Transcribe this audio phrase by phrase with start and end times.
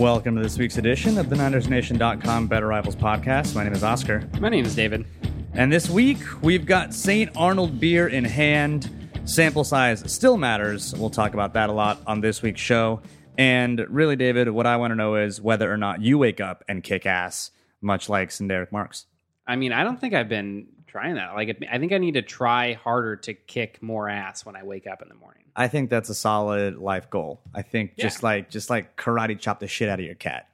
[0.00, 3.54] Welcome to this week's edition of the NinersNation.com Better Rivals podcast.
[3.54, 4.26] My name is Oscar.
[4.40, 5.04] My name is David.
[5.52, 7.30] And this week, we've got St.
[7.36, 8.88] Arnold beer in hand.
[9.26, 10.94] Sample size still matters.
[10.94, 13.02] We'll talk about that a lot on this week's show.
[13.36, 16.64] And really, David, what I want to know is whether or not you wake up
[16.66, 17.50] and kick ass,
[17.82, 19.04] much like Sen'Derrick Marks.
[19.46, 21.34] I mean, I don't think I've been trying that.
[21.34, 24.86] Like, I think I need to try harder to kick more ass when I wake
[24.86, 25.44] up in the morning.
[25.56, 27.40] I think that's a solid life goal.
[27.54, 28.04] I think Yeah.
[28.04, 30.48] just like just like karate chop the shit out of your cat.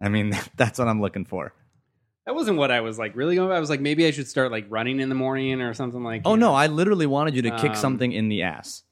[0.00, 1.52] I mean, that's what I'm looking for.
[2.26, 3.52] That wasn't what I was like really going.
[3.52, 6.22] I was like, maybe I should start like running in the morning or something like.
[6.24, 6.54] Oh you no.
[6.54, 8.82] I literally wanted you to kick Um, something in the ass.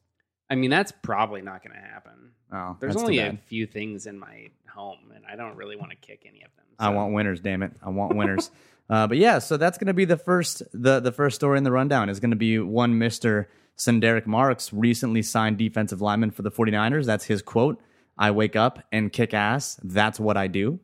[0.51, 2.13] I mean, that's probably not going to happen.
[2.53, 5.97] Oh, There's only a few things in my home, and I don't really want to
[5.97, 6.67] kick any of them.
[6.79, 7.73] I want winners, damn it.
[7.83, 8.51] I want winners.
[8.93, 11.65] uh, but yeah, so that's going to be the first the the first story in
[11.65, 13.47] the rundown is going to be one Mr.
[13.79, 17.07] Sen'Derrick Marks recently signed defensive lineman for the 49ers.
[17.07, 17.81] That's his quote.
[18.19, 19.81] I wake up and kick ass.
[19.83, 20.79] That's what I do.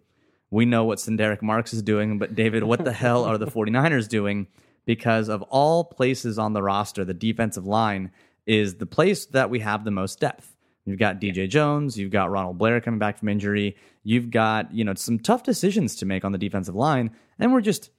[0.51, 4.09] We know what Sen'Derrick Marks is doing, but David, what the hell are the 49ers
[4.09, 4.47] doing?
[4.87, 8.11] Because of all places on the roster, the defensive line
[8.47, 10.57] is the place that we have the most depth.
[10.87, 14.83] You've got DJ Jones, you've got Ronald Blair coming back from injury, you've got, you
[14.83, 17.91] know, some tough decisions to make on the defensive line, and we're just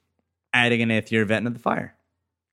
[0.52, 1.94] adding an eighth year vet into the fire.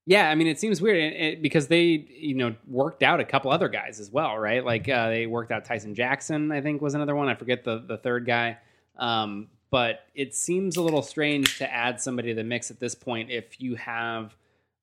[0.06, 3.26] Yeah, I mean, it seems weird it, it- because they, you know, worked out a
[3.26, 4.64] couple other guys as well, right?
[4.64, 7.28] Like uh, they worked out Tyson Jackson, I think was another one.
[7.28, 8.58] I forget the the third guy.
[8.98, 12.96] Um, but it seems a little strange to add somebody to the mix at this
[12.96, 14.34] point if you have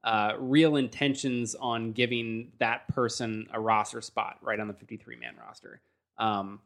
[0.05, 5.35] uh, real intentions on giving that person a roster spot right on the 53 man
[5.42, 5.81] roster.
[6.19, 6.61] Um,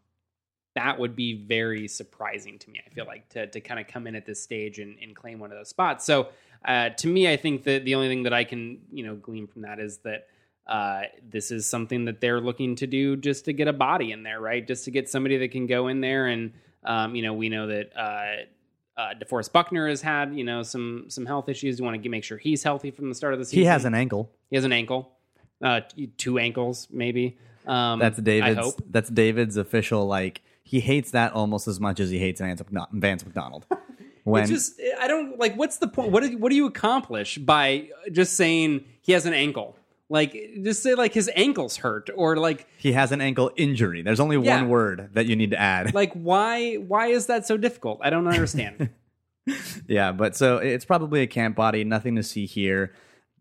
[0.74, 2.80] that would be very surprising to me.
[2.84, 5.38] I feel like to to kind of come in at this stage and, and claim
[5.38, 6.04] one of those spots.
[6.04, 6.28] So
[6.64, 9.46] uh, to me, I think that the only thing that I can you know glean
[9.46, 10.28] from that is that
[10.66, 14.22] uh, this is something that they're looking to do just to get a body in
[14.22, 14.66] there, right?
[14.66, 16.52] Just to get somebody that can go in there and
[16.84, 17.96] um, you know we know that.
[17.96, 18.44] Uh,
[18.96, 21.78] uh, DeForest Buckner has had, you know, some some health issues.
[21.78, 23.60] You want to make sure he's healthy from the start of the season.
[23.60, 24.28] He has an ankle.
[24.50, 25.12] he has an ankle,
[25.62, 25.82] uh,
[26.16, 27.38] two ankles maybe.
[27.64, 28.58] Um, That's I David's.
[28.58, 28.82] hope.
[28.90, 30.06] That's David's official.
[30.06, 32.62] Like he hates that almost as much as he hates Vance,
[32.92, 33.66] Vance McDonald.
[34.24, 35.54] When It's just I don't like.
[35.54, 36.12] What's the point?
[36.12, 39.74] What do, what do you accomplish by just saying he has an ankle?
[40.10, 44.20] Like just say like his ankles hurt or like he has an ankle injury, there's
[44.20, 44.60] only Yeah.
[44.60, 45.94] one word that you need to add.
[46.02, 48.00] like why why is that so difficult?
[48.02, 48.90] I don't understand.
[49.86, 51.82] Yeah, but so it's probably a camp body.
[51.84, 52.92] Nothing to see here.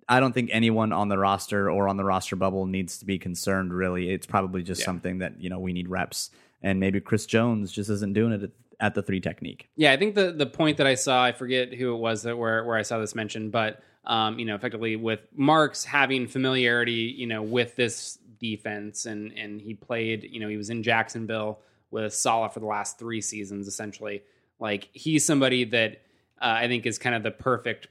[0.07, 3.19] I don't think anyone on the roster or on the roster bubble needs to be
[3.19, 3.73] concerned.
[3.73, 4.85] Really, it's probably just Yeah.
[4.85, 6.31] something that you know we need reps,
[6.61, 9.69] and maybe Chris Jones just isn't doing it at, the three technique.
[9.75, 12.37] Yeah, I think the the point that I saw, I forget who it was that
[12.37, 17.13] where where I saw this mentioned, but um, you know, effectively with Marks having familiarity,
[17.17, 21.59] you know, with this defense, and and he played, you know, he was in Jacksonville
[21.91, 24.23] with Saleh for the last three seasons, essentially.
[24.59, 26.01] Like he's somebody that
[26.41, 27.87] uh, I think is kind of the perfect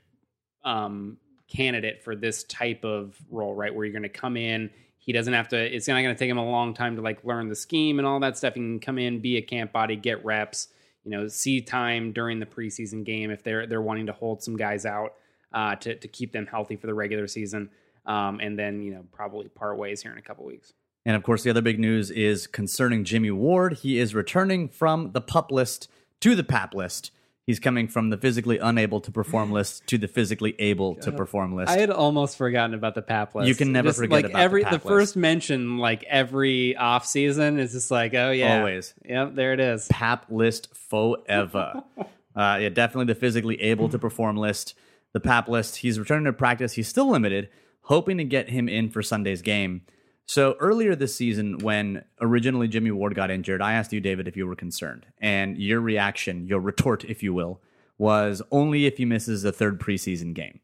[0.65, 1.19] um,
[1.49, 3.75] candidate for this type of role, right?
[3.75, 4.71] Where you're going to come in.
[5.07, 5.57] He doesn't have to.
[5.57, 8.07] It's not going to take him a long time to like learn the scheme and
[8.07, 8.55] all that stuff.
[8.55, 10.69] He can come in, be a camp body, get reps.
[11.05, 14.57] You know, see time during the preseason game if they're they're wanting to hold some
[14.57, 15.15] guys out
[15.53, 17.71] uh, to to keep them healthy for the regular season,
[18.05, 20.73] um, and then you know probably part ways here in a couple weeks.
[21.05, 23.75] And of course, the other big news is concerning Jimmy Ward.
[23.75, 25.89] He is returning from the pup list
[26.21, 27.13] to the PAP list.
[27.47, 31.55] He's coming from the physically unable to perform list to the physically able to perform
[31.55, 31.71] list.
[31.71, 33.49] I had almost forgotten about the PAP list.
[33.49, 34.87] You can never Just, forget like about the every the, list.
[34.87, 38.95] first mention, like every off season, is just like, oh yeah, Always.
[39.05, 39.87] Yep, there it is.
[39.87, 41.85] PAP list forever.
[42.37, 44.75] uh, yeah, definitely the physically able to perform list.
[45.13, 45.77] The PAP list.
[45.77, 46.73] He's returning to practice.
[46.73, 47.49] He's still limited,
[47.83, 49.83] hoping to get him in for Sunday's game.
[50.27, 54.37] So earlier this season, when originally Jimmy Ward got injured, I asked you, David, if
[54.37, 55.07] you were concerned.
[55.21, 57.61] And your reaction, your retort, if you will,
[57.97, 60.61] was only if he misses a third preseason game.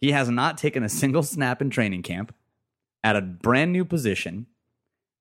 [0.00, 2.34] He has not taken a single snap in training camp
[3.04, 4.46] at a brand new position.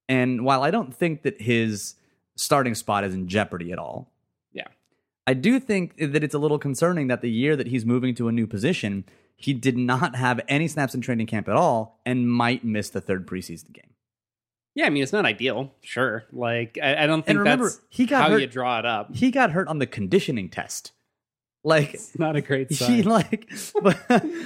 [0.08, 1.96] And while I don't think that his
[2.38, 4.12] starting spot is in jeopardy at all,
[4.54, 4.68] Yeah.
[5.28, 8.30] I do think that it's a little concerning that the year that he's moving to
[8.30, 9.04] a new position,
[9.40, 13.00] he did not have any snaps in training camp at all and might miss the
[13.00, 13.94] third preseason game.
[14.76, 16.26] Yeah, I mean it's not ideal, sure.
[16.32, 19.16] Like I, I don't think remember, that's he got how hurt- you draw it up.
[19.16, 20.92] He got hurt on the conditioning test.
[21.64, 23.04] Like It's not a great he sign.
[23.04, 23.50] like
[23.84, 23.98] but,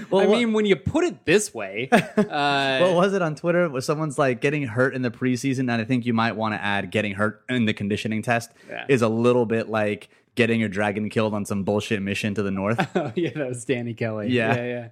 [0.09, 3.35] well, I what- mean, when you put it this way, uh, what was it on
[3.35, 3.69] Twitter?
[3.69, 6.63] Was someone's like getting hurt in the preseason, and I think you might want to
[6.63, 8.85] add getting hurt in the conditioning test Yeah.
[8.89, 12.49] is a little bit like getting your dragon killed on some bullshit mission to the
[12.49, 12.79] north.
[12.95, 14.29] oh, yeah, that was Danny Kelly.
[14.29, 14.55] Yeah.
[14.55, 14.89] yeah,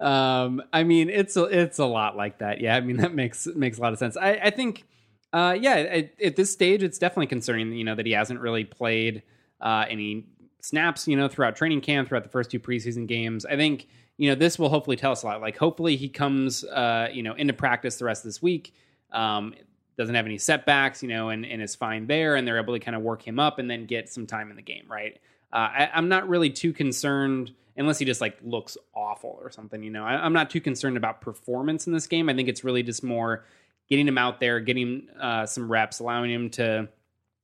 [0.00, 0.44] yeah.
[0.44, 2.60] Um, I mean, it's a, it's a lot like that.
[2.60, 4.16] Yeah, I mean that makes makes a lot of sense.
[4.16, 4.84] I, I think
[5.32, 7.72] Uh, yeah, at, at, this stage, it's definitely concerning.
[7.72, 9.22] You know that he hasn't really played
[9.60, 10.24] uh, any
[10.60, 11.08] snaps.
[11.08, 13.44] You know throughout training camp, throughout the first two preseason games.
[13.44, 15.40] I think you know this will hopefully tell us a lot.
[15.40, 18.74] Like hopefully he comes uh, you know into practice the rest of this week.
[19.12, 19.54] Um,
[19.96, 22.78] doesn't have any setbacks, you know, and, and is fine there, and they're able to
[22.78, 25.18] kind of work him up and then get some time in the game, right?
[25.52, 29.82] Uh, I, I'm not really too concerned unless he just like looks awful or something.
[29.82, 32.28] You know, I, am not too concerned about performance in this game.
[32.28, 33.44] I think it's really just more
[33.88, 36.88] getting him out there, getting uh, some reps, allowing him to,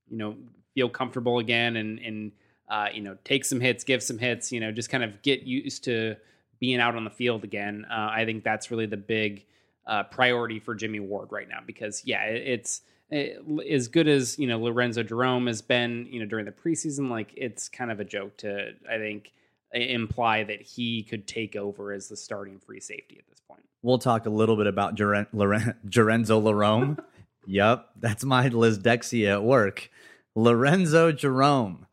[0.09, 0.35] you know,
[0.75, 2.31] feel comfortable again and and
[2.69, 4.51] uh, you know take some hits, give some hits.
[4.51, 6.15] You know, just kind of get used to
[6.59, 7.85] being out on the field again.
[7.89, 9.45] Uh, I think that's really the big
[9.85, 12.81] uh, priority for Jimmy Ward right now because yeah, it, it's.
[13.11, 13.39] It,
[13.69, 17.31] as good as you know Lorenzo Jerome has been, you know during the preseason, like
[17.37, 19.31] it's kind of a joke to I think
[19.75, 23.63] imply that he could take over as the starting free safety at this point.
[23.81, 26.97] We'll talk a little bit about Lorenzo Jerome.
[27.45, 29.89] yep, that's my Liz Dexia at work.
[30.35, 31.85] Lorenzo Jerome.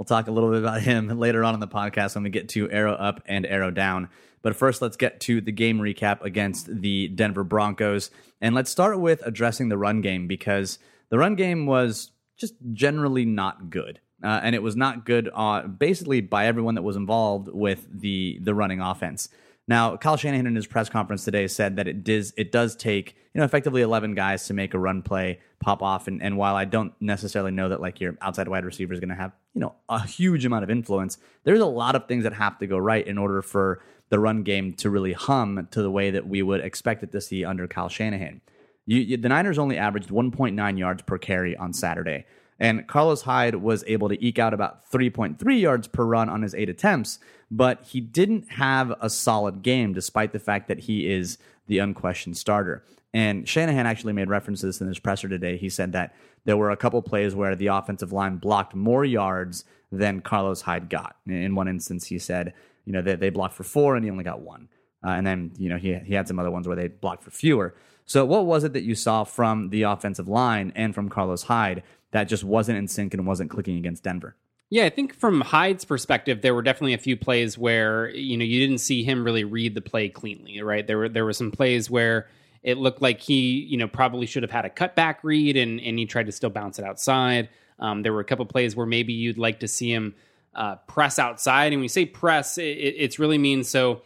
[0.00, 2.48] We'll talk a little bit about him later on in the podcast when we get
[2.50, 4.08] to arrow up and arrow down.
[4.40, 8.10] But first, let's get to the game recap against the Denver Broncos.
[8.40, 10.78] And let's start with addressing the run game because
[11.10, 15.66] the run game was just generally not good uh, and it was not good uh,
[15.66, 19.28] basically by everyone that was involved with the the running offense.
[19.70, 23.14] Now, Kyle Shanahan in his press conference today said that it does it does take
[23.32, 26.56] you know effectively eleven guys to make a run play pop off, and, and while
[26.56, 29.60] I don't necessarily know that like your outside wide receiver is going to have you
[29.60, 32.78] know a huge amount of influence, there's a lot of things that have to go
[32.78, 36.42] right in order for the run game to really hum to the way that we
[36.42, 38.40] would expect it to see under Kyle Shanahan.
[38.86, 42.26] You, you, the Niners only averaged 1.9 yards per carry on Saturday.
[42.60, 46.54] And Carlos Hyde was able to eke out about 3.3 yards per run on his
[46.54, 47.18] eight attempts,
[47.50, 52.36] but he didn't have a solid game despite the fact that he is the unquestioned
[52.36, 52.84] starter.
[53.12, 55.56] And Shanahan actually made reference in his presser today.
[55.56, 56.14] He said that
[56.44, 60.88] there were a couple plays where the offensive line blocked more yards than Carlos Hyde
[60.88, 61.16] got.
[61.26, 62.52] In one instance, he said,
[62.84, 64.68] you know, they, they blocked for four and he only got one.
[65.04, 67.30] Uh, and then, you know, he, he had some other ones where they blocked for
[67.30, 67.74] fewer.
[68.04, 71.82] So, what was it that you saw from the offensive line and from Carlos Hyde
[72.12, 74.36] that just wasn't in sync and wasn't clicking against Denver.
[74.70, 78.44] Yeah, I think from Hyde's perspective, there were definitely a few plays where you know
[78.44, 80.86] you didn't see him really read the play cleanly, right?
[80.86, 82.28] There were there were some plays where
[82.62, 85.98] it looked like he you know probably should have had a cutback read and and
[85.98, 87.48] he tried to still bounce it outside.
[87.80, 90.14] Um, there were a couple plays where maybe you'd like to see him
[90.54, 94.02] uh, press outside, and when we say press, it, it's really means so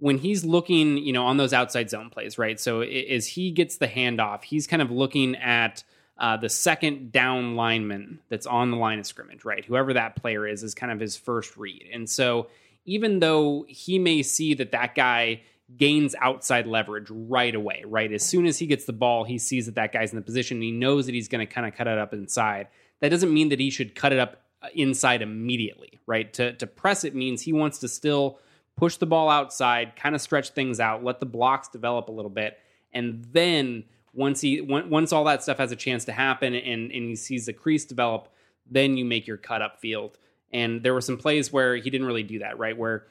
[0.00, 2.58] when he's looking, you know, on those outside zone plays, right?
[2.60, 5.82] So as he gets the handoff, he's kind of looking at
[6.18, 9.64] uh, the second down lineman that's on the line of scrimmage, right?
[9.64, 11.88] Whoever that player is, is kind of his first read.
[11.92, 12.48] And so
[12.84, 15.42] even though he may see that that guy
[15.76, 18.10] gains outside leverage right away, right?
[18.12, 20.56] As soon as he gets the ball, he sees that that guy's in the position
[20.56, 22.68] and he knows that he's going to kind of cut it up inside.
[23.00, 26.32] That doesn't mean that he should cut it up uh, inside immediately, right?
[26.34, 28.38] To, to press it means he wants to still
[28.76, 32.30] push the ball outside, kind of stretch things out, let the blocks develop a little
[32.30, 32.58] bit,
[32.92, 33.84] and then
[34.14, 37.46] once he once all that stuff has a chance to happen and and he sees
[37.46, 38.28] the crease develop,
[38.70, 40.18] then you make your cut up field.
[40.52, 42.76] And there were some plays where he didn't really do that, right?
[42.76, 43.06] Where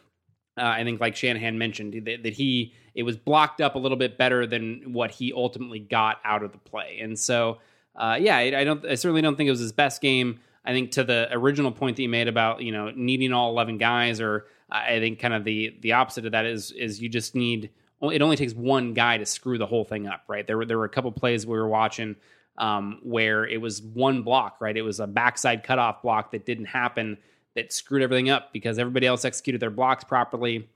[0.58, 3.98] uh, I think, like Shanahan mentioned, that, that, he it was blocked up a little
[3.98, 6.98] bit better than what he ultimately got out of the play.
[7.00, 7.60] And so,
[7.96, 10.40] uh, yeah, I, I, don't, I certainly don't think it was his best game.
[10.66, 13.78] I think to the original point that you made about you know needing all eleven
[13.78, 17.36] guys, or I think kind of the the opposite of that is is you just
[17.36, 17.70] need
[18.02, 20.46] it only takes one guy to screw the whole thing up, right?
[20.46, 22.16] There were there were a couple plays we were watching
[22.58, 24.76] um, where it was one block, right?
[24.76, 27.18] It was a backside cutoff block that didn't happen
[27.56, 30.70] that screwed everything up because everybody else executed their blocks properly,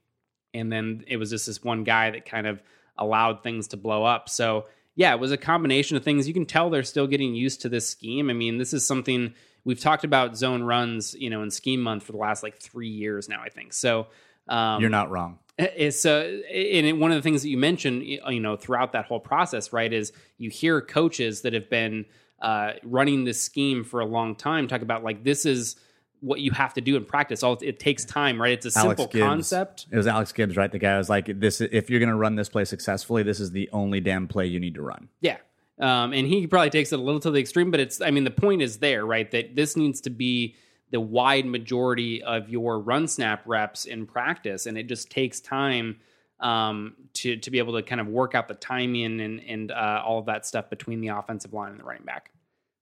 [0.54, 2.62] and then it was just this one guy that kind of
[2.98, 4.30] allowed things to blow up.
[4.30, 6.28] So yeah, it was a combination of things.
[6.28, 8.30] You can tell they're still getting used to this scheme.
[8.30, 12.04] I mean, this is something we've talked about zone runs, you know, in scheme month
[12.04, 13.74] for the last like three years now, I think.
[13.74, 14.08] So
[14.48, 18.40] um, you're not wrong it's uh, and one of the things that you mentioned, you
[18.40, 22.06] know, throughout that whole process, right, is you hear coaches that have been
[22.42, 25.76] uh, running this scheme for a long time talk about like this is
[26.22, 27.44] what you have to do in practice.
[27.44, 28.54] All it takes time, right?
[28.54, 29.24] It's a Alex simple Gibbs.
[29.24, 29.88] concept.
[29.92, 30.72] It was Alex Gibbs, right?
[30.72, 33.52] The guy was like, "This, if you're going to run this play successfully, this is
[33.52, 35.38] the only damn play you need to run." Yeah,
[35.80, 38.02] um, and he probably takes it a little to the extreme, but it's.
[38.02, 39.30] I mean, the point is there, right?
[39.32, 40.56] That this needs to be
[40.92, 45.98] the wide majority of your run snap reps in practice, and it just takes time
[46.40, 50.02] um, to to be able to kind of work out the timing and and uh,
[50.06, 52.32] all of that stuff between the offensive line and the running back.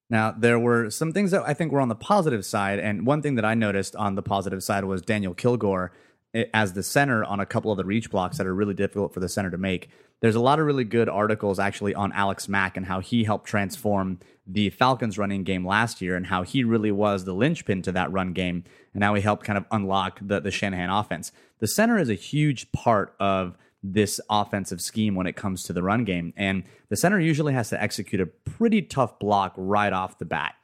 [0.10, 3.22] Now, there were some things that I think were on the positive side, and one
[3.22, 5.92] thing that I noticed on the positive side was Daniel Kilgore
[6.34, 9.20] as the center on a couple of the reach blocks that are really difficult for
[9.20, 9.90] the center to make.
[10.22, 13.48] There's a lot of really good articles actually on Alex Mack and how he helped
[13.48, 17.92] transform the Falcons running game last year and how he really was the linchpin to
[17.94, 21.32] that run game and how he helped kind of unlock the, the Shanahan offense.
[21.60, 25.84] The center is a huge part of this offensive scheme when it comes to the
[25.84, 26.34] run game.
[26.36, 30.56] And the center usually has to execute a pretty tough block right off the bat.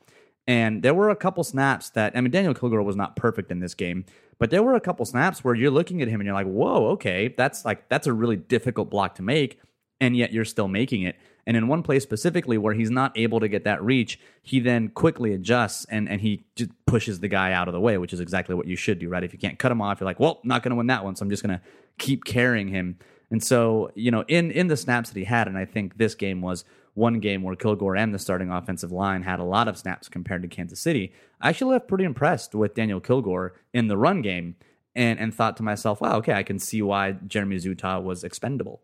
[0.47, 3.59] And there were a couple snaps that I mean Daniel Kilgore was not perfect in
[3.61, 4.05] this game,
[4.37, 6.87] but there were a couple snaps where you're looking at him and you're like, "Whoa,
[6.91, 9.59] okay, that's like that's a really difficult block to make."
[10.01, 11.15] And yet you're still making it.
[11.47, 14.89] And in one place specifically where he's not able to get that reach, he then
[14.89, 18.19] quickly adjusts and, and he just pushes the guy out of the way, which is
[18.19, 19.23] exactly what you should do, right?
[19.23, 21.15] If you can't cut him off, you're like, well, not going to win that one,
[21.15, 21.63] so I'm just going to
[21.97, 22.97] keep carrying him.
[23.29, 26.15] And so, you know, in in the snaps that he had, and I think this
[26.15, 26.65] game was
[26.95, 30.41] one game where Kilgore and the starting offensive line had a lot of snaps compared
[30.41, 31.13] to Kansas City.
[31.39, 34.55] I actually left pretty impressed with Daniel Kilgore in the run game
[34.95, 38.81] and and thought to myself, wow, okay, I can see why Jeremy Zuttah was expendable.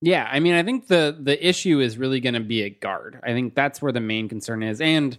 [0.00, 3.20] Yeah, I mean, I think the the issue is really going to be a guard.
[3.22, 5.16] I think that's where the main concern is, and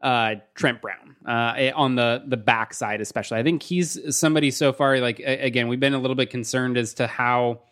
[0.00, 3.38] uh, Trent Brown uh, on the the backside, especially.
[3.38, 5.00] I think he's somebody so far.
[5.00, 7.62] Like again, we've been a little bit concerned as to how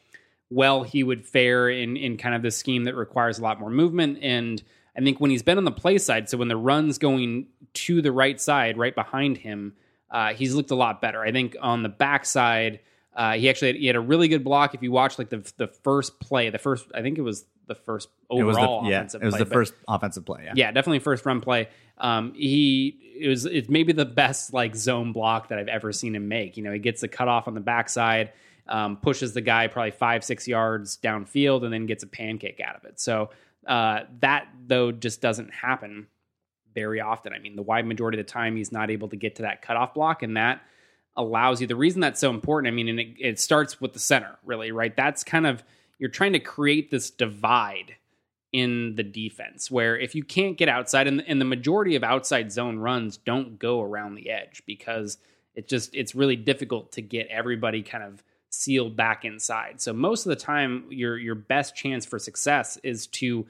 [0.55, 3.71] well he would fare in in kind of this scheme that requires a lot more
[3.71, 4.19] movement.
[4.23, 4.63] And
[4.97, 8.03] I think when he's been on the play side, so when the run's going to
[8.03, 9.75] the right side, right behind him,
[10.11, 11.23] uh, he's looked a lot better.
[11.23, 12.81] I think on the backside.
[13.15, 14.75] Uh, he actually had, he had a really good block.
[14.75, 17.75] If you watch like the the first play, the first I think it was the
[17.75, 20.45] first It was overall the, yeah, offensive it was play, the but- first offensive play.
[20.45, 20.53] Yeah.
[20.57, 21.69] yeah, definitely first run play.
[21.99, 26.15] Um, he it was it's maybe the best like zone block that I've ever seen
[26.17, 26.57] him make.
[26.57, 28.33] You know, he gets the cutoff on the backside,
[28.69, 32.77] um, pushes the guy probably five six yards downfield, and then gets a pancake out
[32.77, 33.01] of it.
[33.01, 33.31] So
[33.67, 36.07] uh, that though just doesn't happen
[36.75, 37.33] very often.
[37.33, 39.63] I mean, the wide majority of the time he's not able to get to that
[39.63, 40.63] cutoff block, and that
[41.17, 41.67] allows you.
[41.67, 44.73] The reason that's so important, I mean, and it, it starts with the center, really,
[44.73, 44.97] right?
[44.97, 45.63] That's kind of
[45.99, 47.97] you're trying to create this divide
[48.53, 52.53] in the defense where if you can't get outside and, and the majority of outside
[52.53, 55.17] zone runs don't go around the edge because
[55.55, 59.81] it just it's really difficult to get everybody kind of sealed back inside.
[59.81, 63.47] So most of the time your your best chance for success is to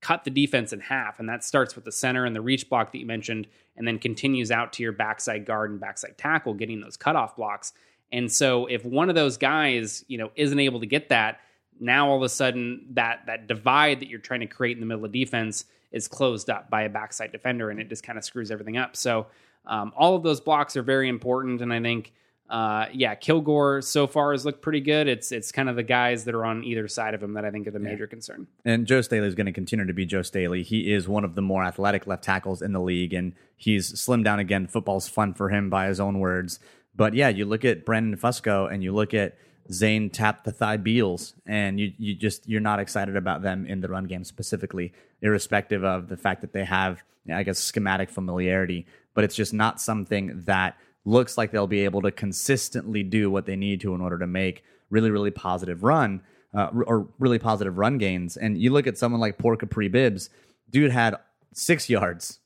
[0.00, 2.92] cut the defense in half and that starts with the center and the reach block
[2.92, 6.80] that you mentioned and then continues out to your backside guard and backside tackle getting
[6.80, 7.72] those cutoff blocks.
[8.12, 11.40] And so if one of those guys you know isn't able to get that
[11.80, 14.86] now all of a sudden that that divide that you're trying to create in the
[14.86, 18.24] middle of defense is closed up by a backside defender and it just kind of
[18.24, 18.94] screws everything up.
[18.94, 19.26] So
[19.66, 22.12] um, all of those blocks are very important and i think
[22.50, 26.24] uh, yeah kilgore so far has looked pretty good it's it's kind of the guys
[26.24, 28.86] that are on either side of him that i think are the major concern And
[28.86, 30.62] Joe Staley is going to continue to be Joe Staley.
[30.62, 34.24] He is one of the more athletic left tackles in the league, and he's slimmed
[34.24, 34.66] down again.
[34.66, 36.58] Football's fun for him, by his own words.
[36.94, 39.36] But yeah, you look at Brandon Fusco and you look at
[39.72, 43.80] Zane Tap the Thigh Beadles, and you you just you're not excited about them in
[43.80, 48.86] the run game specifically, irrespective of the fact that they have, I guess, schematic familiarity.
[49.14, 53.46] But it's just not something that looks like they'll be able to consistently do what
[53.46, 56.22] they need to in order to make really really positive run
[56.54, 58.36] uh, or really positive run gains.
[58.36, 60.30] And you look at someone like Poor Kapri Bibbs,
[60.70, 61.16] dude had
[61.52, 62.38] six yards,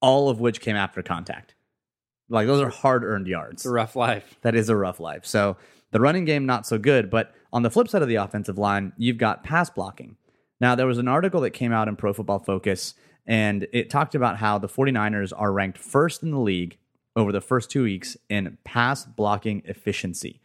[0.00, 1.54] all of which came after contact.
[2.28, 3.62] Like those are hard earned yards.
[3.62, 5.26] it's a rough life That is a rough life.
[5.26, 5.56] So
[5.90, 7.10] the running game, not so good.
[7.10, 10.16] But on the flip side of the offensive line, you've got pass blocking.
[10.60, 12.94] Now, there was an article that came out in Pro Football Focus,
[13.26, 16.78] and it talked about how the 49ers are ranked first in the league
[17.16, 20.40] over the first two weeks in pass blocking efficiency.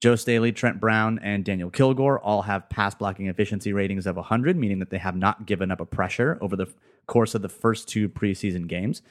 [0.00, 4.56] Joe Staley, Trent Brown, and Daniel Kilgore all have pass blocking efficiency ratings of 100,
[4.56, 6.66] meaning that they have not given up a pressure over the
[7.06, 9.02] course of the first two preseason games.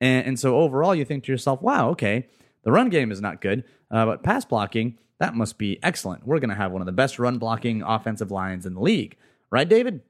[0.00, 2.28] And, and so overall, you think to yourself, wow, okay,
[2.62, 6.26] the run game is not good, uh, but pass blocking, that must be excellent.
[6.26, 9.16] We're going to have one of the best run blocking offensive lines in the league.
[9.50, 10.02] Right, David?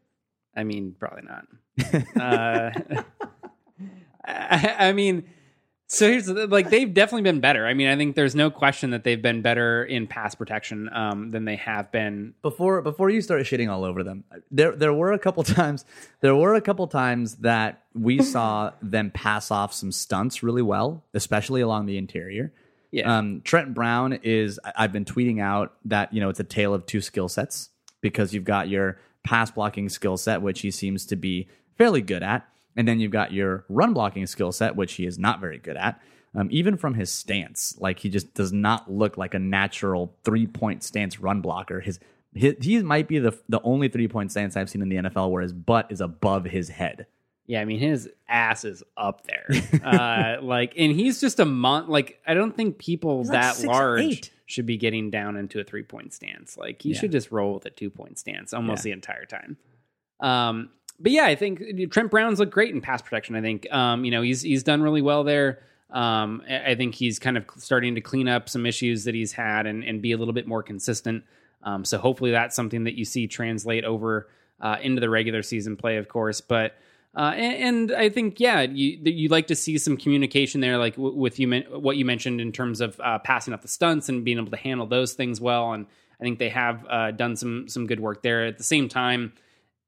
[0.56, 1.46] i mean probably not
[2.20, 2.70] uh,
[4.26, 5.24] I, I mean
[5.94, 7.66] so here's the, like they've definitely been better.
[7.66, 11.30] I mean i think there's no question that they've been better in pass protection um,
[11.30, 15.12] than they have been before before you start shitting all over them there there were
[15.12, 15.84] a couple times
[16.20, 21.04] there were a couple times that we saw them pass off some stunts really well
[21.14, 22.52] especially along the interior.
[22.90, 23.18] Yeah.
[23.18, 26.86] Um, trent brown is i've been tweeting out that you know it's a tale of
[26.86, 27.70] two skill sets
[28.00, 32.22] because you've got your pass blocking skill set which he seems to be fairly good
[32.22, 35.58] at and then you've got your run blocking skill set which he is not very
[35.58, 36.00] good at
[36.36, 40.46] um, even from his stance like he just does not look like a natural three
[40.46, 41.98] point stance run blocker his
[42.34, 45.30] he, he might be the the only three point stance I've seen in the NFL
[45.30, 47.06] where his butt is above his head.
[47.46, 49.46] Yeah, I mean his ass is up there.
[49.84, 51.88] uh, like, and he's just a mon.
[51.88, 53.66] Like, I don't think people He's like that 6'8".
[53.66, 54.32] large.
[54.46, 56.56] should be getting down into a three point stance.
[56.58, 56.98] Like he Yeah.
[56.98, 58.90] should just roll with a two point stance almost Yeah.
[58.90, 59.56] the entire time.
[60.20, 63.34] Um, but yeah, I think Trent Brown's looked great in pass protection.
[63.36, 65.60] I think um, you know he's he's done really well there.
[65.90, 69.32] Um, I I think he's kind of starting to clean up some issues that he's
[69.32, 71.24] had and, and be a little bit more consistent.
[71.62, 74.28] Um, so hopefully that's something that you see translate over
[74.60, 76.40] uh, into the regular season play, of course.
[76.40, 76.74] But
[77.16, 80.96] uh, and, and I think yeah, you you like to see some communication there, like
[80.96, 84.08] w- with you men- what you mentioned in terms of uh, passing up the stunts
[84.08, 85.72] and being able to handle those things well.
[85.72, 85.86] And
[86.20, 88.46] I think they have uh, done some some good work there.
[88.46, 89.32] At the same time,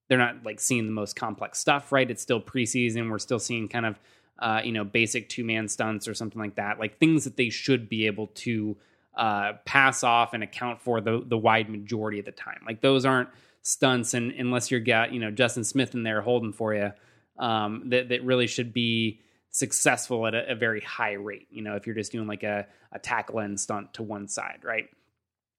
[0.08, 2.10] they're not like seeing the most complex stuff, right?
[2.10, 3.10] It's still preseason.
[3.10, 4.00] We're still seeing kind of
[4.38, 7.50] uh, you know basic two man stunts or something like that, like things that they
[7.50, 8.76] should be able to
[9.16, 12.60] uh, pass off and account for the the wide majority of the time.
[12.66, 13.30] Like those aren't
[13.62, 16.92] stunts, and unless you're got you know Justin Smith in there holding for you,
[17.38, 19.20] um, that that really should be
[19.50, 21.48] successful at a, a very high rate.
[21.50, 24.60] You know, if you're just doing like a a tackle end stunt to one side,
[24.62, 24.88] right?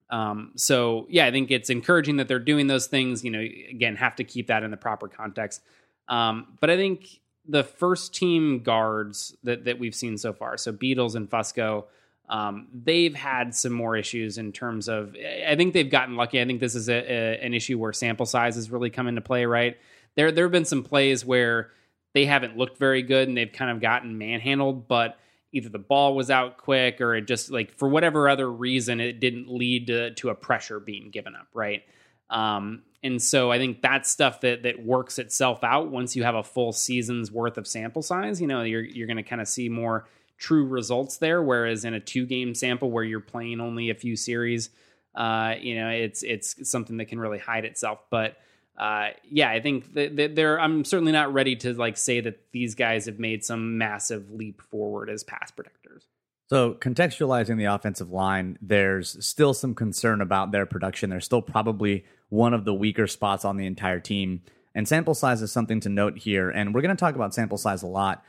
[0.10, 3.24] Um, so yeah, I think it's encouraging that they're doing those things.
[3.24, 5.62] You know, again, have to keep that in the proper context.
[6.08, 10.72] Um, but I think the first team guards that that we've seen so far, so
[10.72, 11.86] Beadles and Fusco,
[12.30, 15.16] um, they've had some more issues in terms of.
[15.48, 16.42] I think they've gotten lucky.
[16.42, 19.22] I think this is a, a, an issue where sample size has really come into
[19.22, 19.46] play.
[19.46, 19.78] Right
[20.16, 21.72] there, there have been some plays where
[22.14, 25.20] they haven't looked very good and they've kind of gotten manhandled, but
[25.54, 29.20] either the ball was out quick or it just like for whatever other reason it
[29.20, 31.84] didn't lead to, to a pressure being given up right?
[32.30, 36.36] Um, and so i think that's stuff that that works itself out once you have
[36.36, 38.42] a full season's worth of sample size.
[38.42, 41.94] You know you're you're going to kind of see more true results there whereas in
[41.94, 44.70] a two game sample where you're playing only a few series
[45.18, 48.00] uh, you know it's it's something that can really hide itself.
[48.12, 48.38] But
[48.78, 50.60] uh, yeah, I think that, they're.
[50.60, 54.62] I'm certainly not ready to like say that these guys have made some massive leap
[54.62, 56.06] forward as pass protectors.
[56.48, 61.10] So, contextualizing the offensive line, there's still some concern about their production.
[61.10, 64.44] They're still probably one of the weaker spots on the entire team.
[64.76, 66.50] And sample size is something to note here.
[66.50, 68.24] And we're going to talk about sample size a lot.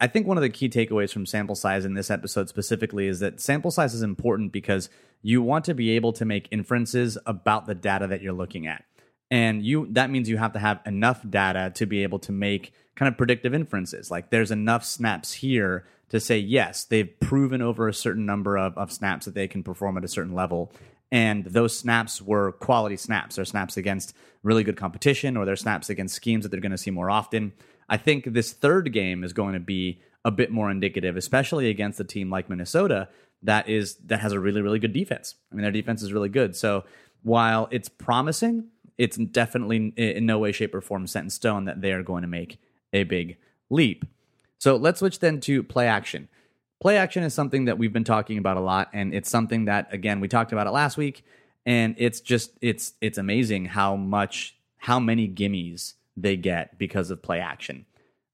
[0.00, 3.18] I think one of the key takeaways from sample size in this episode specifically is
[3.20, 4.88] that sample size is important because
[5.22, 8.84] you want to be able to make inferences about the data that you're looking at
[9.30, 12.72] and you that means you have to have enough data to be able to make
[12.96, 14.10] kind of predictive inferences.
[14.10, 18.76] Like there's enough snaps here to say yes they've proven over a certain number of,
[18.76, 20.72] of snaps that they can perform at a certain level.
[21.12, 23.36] And those snaps were quality snaps.
[23.36, 26.78] They're snaps against really good competition or they're snaps against schemes that they're going to
[26.78, 27.52] see more often.
[27.88, 31.98] I think this third game is going to be a bit more indicative especially against
[31.98, 33.08] a team like minnesota
[33.42, 35.34] that is that has a really really good defense.
[35.50, 36.54] I mean their defense is really good.
[36.54, 36.84] So
[37.22, 38.68] while it's promising
[39.00, 42.20] it's definitely in no way, shape, or form set in stone that they are going
[42.20, 42.58] to make
[42.92, 43.38] a big
[43.70, 44.04] leap.
[44.58, 46.28] So let's switch then to play action.
[46.82, 49.88] Play action is something that we've been talking about a lot, and it's something that
[49.90, 51.24] again we talked about it last week,
[51.64, 57.22] and it's just it's it's amazing how much how many gimmies they get because of
[57.22, 57.86] play action.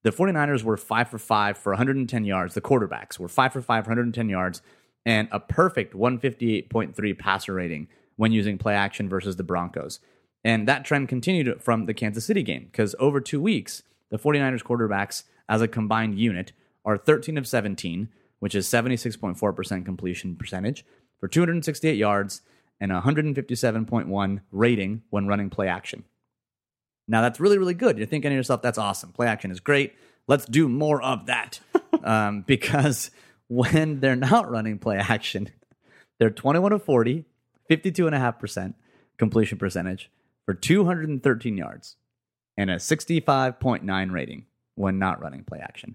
[0.02, 2.54] The 49ers were 5 for 5 for 110 yards.
[2.54, 4.62] The quarterbacks were 5 for 5 for 110 yards
[5.04, 10.00] and a perfect 158.3 passer rating when using play action versus the Broncos.
[10.46, 13.82] And that trend continued from the Kansas City game because over two weeks,
[14.12, 16.52] the 49ers quarterbacks as a combined unit
[16.84, 20.84] are 13 of 17, which is 76.4% completion percentage
[21.18, 22.42] for 268 yards
[22.80, 26.04] and 157.1 rating when running play action.
[27.08, 27.98] Now that's really, really good.
[27.98, 29.10] You're thinking to yourself, that's awesome.
[29.10, 29.94] Play action is great.
[30.28, 31.58] Let's do more of that.
[32.04, 33.10] um, because
[33.48, 35.48] when they're not running play action,
[36.20, 37.24] they're 21 of 40,
[37.68, 38.74] 52.5%
[39.18, 40.08] completion percentage
[40.46, 41.96] for 213 yards
[42.56, 45.94] and a 65.9 rating when not running play action.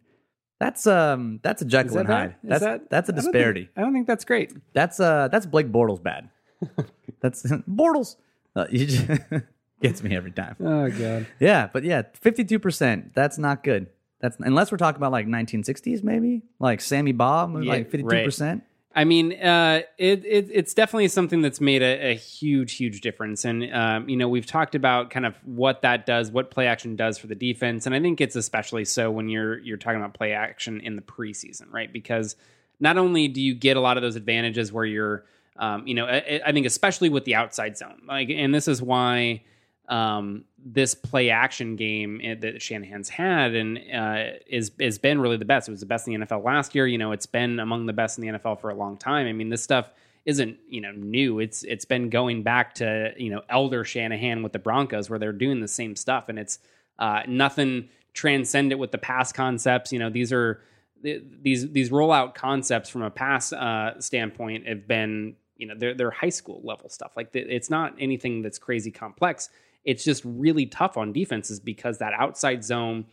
[0.60, 2.36] That's um that's a Jekyll and Hyde.
[2.44, 3.70] Is That's that- that's a I don't think- disparity.
[3.76, 4.54] I don't think that's great.
[4.74, 6.30] That's uh that's Blake Bortles bad.
[7.20, 8.16] that's Bortles.
[8.56, 9.08] Uh, you just,
[9.82, 10.56] gets me every time.
[10.60, 11.26] Oh god.
[11.40, 13.16] Yeah, but yeah, fifty two percent.
[13.16, 13.88] That's not good.
[14.20, 18.04] That's unless we're talking about like nineteen sixties, maybe like Sammy Baugh, Yeah, like fifty
[18.08, 18.64] two percent.
[18.94, 23.46] I mean, uh, it, it it's definitely something that's made a, a huge, huge difference.
[23.46, 26.96] And um, you know, we've talked about kind of what that does, what play action
[26.96, 30.14] does for the defense, and I think it's especially so when you're you're talking about
[30.14, 31.92] play action in the preseason, right?
[31.92, 32.36] Because
[32.80, 35.24] not only do you get a lot of those advantages where you're,
[35.56, 38.82] um, you know, I, I think especially with the outside zone, like, and this is
[38.82, 39.44] why
[39.92, 45.38] um, this play action game eh, that Shanahan's had and uh, is has been really
[45.38, 45.68] the best.
[45.68, 46.88] It was the best in the NFL last year.
[46.88, 49.28] You know, it's been among the best in the NFL for a long time.
[49.28, 49.92] I mean, this stuff
[50.26, 51.40] isn't you know new.
[51.40, 55.34] It's it's been going back to you know elder Shanahan with the Broncos where they're
[55.34, 56.60] doing the same stuff, and it's
[56.98, 59.92] uh, nothing transcendent with the pass concepts.
[59.92, 60.62] You know, these are
[61.04, 66.12] these these rollout concepts from a pass uh, standpoint have been you know they're they're
[66.12, 67.12] high school level stuff.
[67.18, 69.50] Like it's not anything that's crazy complex.
[69.84, 73.06] It's just really tough on defenses because that outside zone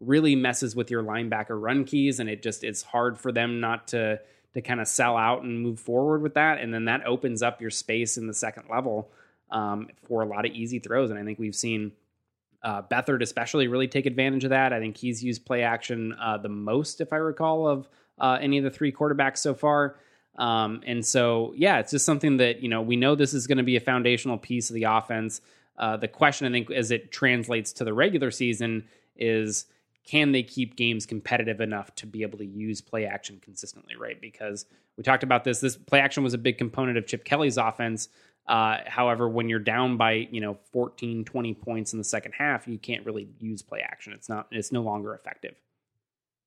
[0.00, 3.88] really messes with your linebacker run keys, and it just it's hard for them not
[3.88, 4.20] to
[4.54, 7.60] to kind of sell out and move forward with that, and then that opens up
[7.60, 9.10] your space in the second level
[9.50, 11.10] um, for a lot of easy throws.
[11.10, 11.92] And I think we've seen
[12.62, 14.72] uh, Beathard especially really take advantage of that.
[14.72, 18.58] I think he's used play action uh, the most, if I recall, of uh, any
[18.58, 19.96] of the three quarterbacks so far.
[20.36, 23.58] Um, and so, yeah, it's just something that you know we know this is going
[23.58, 25.40] to be a foundational piece of the offense.
[25.76, 28.84] Uh, the question, I think, as it translates to the regular season,
[29.16, 29.66] is
[30.04, 34.20] can they keep games competitive enough to be able to use play action consistently, right?
[34.20, 35.60] Because we talked about this.
[35.60, 38.08] This play action was a big component of Chip Kelly's offense.
[38.46, 42.68] Uh, however, when you're down by, you know, 14, 20 points in the second half,
[42.68, 44.12] you can't really use play action.
[44.12, 45.54] It's not, it's no longer effective.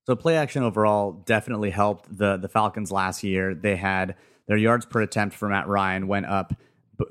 [0.06, 3.54] So play action overall definitely helped the the Falcons last year.
[3.54, 4.16] They had
[4.48, 6.54] their yards per attempt for Matt Ryan went up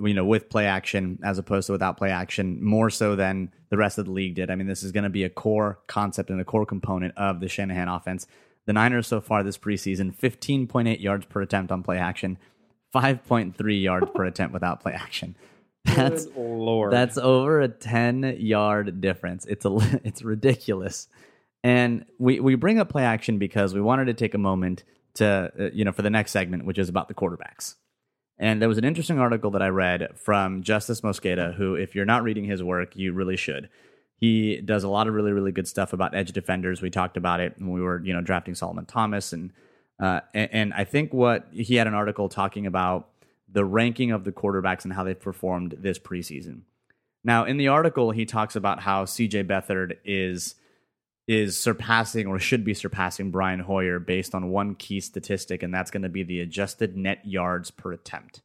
[0.01, 3.77] you know, with play action as opposed to without play action, more so than the
[3.77, 4.51] rest of the league did.
[4.51, 7.41] I mean, this is going to be a core concept and a core component of
[7.41, 8.27] the Shanahan offense.
[8.67, 12.39] The Niners so far this preseason, 15.8 yards per attempt on play action,
[12.95, 15.37] 5.3 yards per attempt without play action.
[15.85, 16.27] That's.
[16.91, 19.47] That's over a 10 yard difference.
[19.47, 21.09] It's a it's ridiculous.
[21.63, 25.53] And we we bring up play action because we wanted to take a moment to
[25.59, 27.77] uh, you know for the next segment which is about the quarterbacks.
[28.39, 32.05] And there was an interesting article that I read from Justis Mosqueda, who, if you're
[32.05, 33.69] not reading his work, you really should.
[34.19, 36.83] He does a lot of really, really good stuff about edge defenders.
[36.83, 39.53] We talked about it when we were, you know, drafting Solomon Thomas, and
[40.01, 43.09] uh, and, and I think what he had an article talking about
[43.51, 46.63] the ranking of the quarterbacks and how they've performed this preseason.
[47.25, 50.55] Now, in the article, he talks about how CJ Beathard is
[51.27, 55.91] is surpassing or should be surpassing Brian Hoyer based on one key statistic, and that's
[55.91, 58.43] going to be the adjusted net yards per attempt.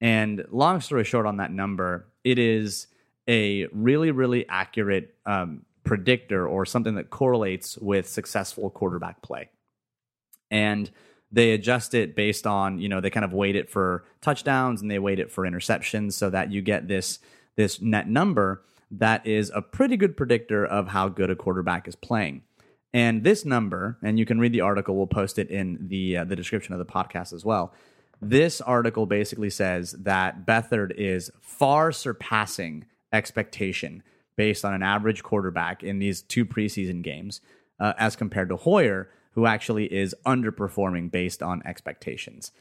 [0.00, 2.86] And long story short, on that number, it is
[3.28, 9.48] a really, really accurate um, predictor or something that correlates with successful quarterback play.
[10.50, 10.90] And
[11.32, 14.90] they adjust it based on, you know, they kind of weight it for touchdowns and
[14.90, 17.18] they weight it for interceptions so that you get this
[17.56, 21.96] this net number that is a pretty good predictor of how good a quarterback is
[21.96, 22.42] playing.
[22.92, 26.24] And this number, and you can read the article, we'll post it in the uh,
[26.24, 27.74] the description of the podcast as well.
[28.22, 34.02] This article basically says that Beathard is far surpassing expectation
[34.36, 37.40] based on an average quarterback in these two preseason games,
[37.80, 42.52] uh, as compared to Hoyer, who actually is underperforming based on expectations.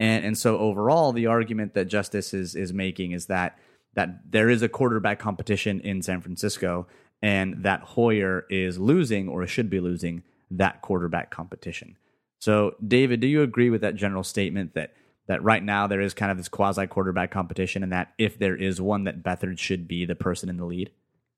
[0.00, 3.58] And and so overall, the argument that Justice is is making is that
[3.94, 6.86] that there is a quarterback competition in San Francisco
[7.22, 11.96] and that Hoyer is losing or should be losing that quarterback competition.
[12.38, 14.92] So, David, do you agree with that general statement that
[15.26, 18.54] that right now there is kind of this quasi quarterback competition, and that if there
[18.54, 20.90] is one, that Beathard should be the person in the lead?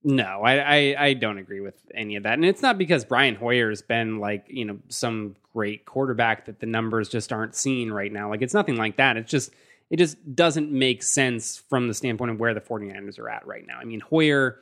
[0.02, 3.36] No, I, I, I don't agree with any of that, and it's not because Brian
[3.36, 7.92] Hoyer has been like you know some great quarterback that the numbers just aren't seen
[7.92, 8.28] right now.
[8.28, 9.16] Like it's nothing like that.
[9.16, 9.52] It's just
[9.90, 13.66] it just doesn't make sense from the standpoint of where the 49ers are at right
[13.66, 13.78] now.
[13.78, 14.58] I mean, Hoyer,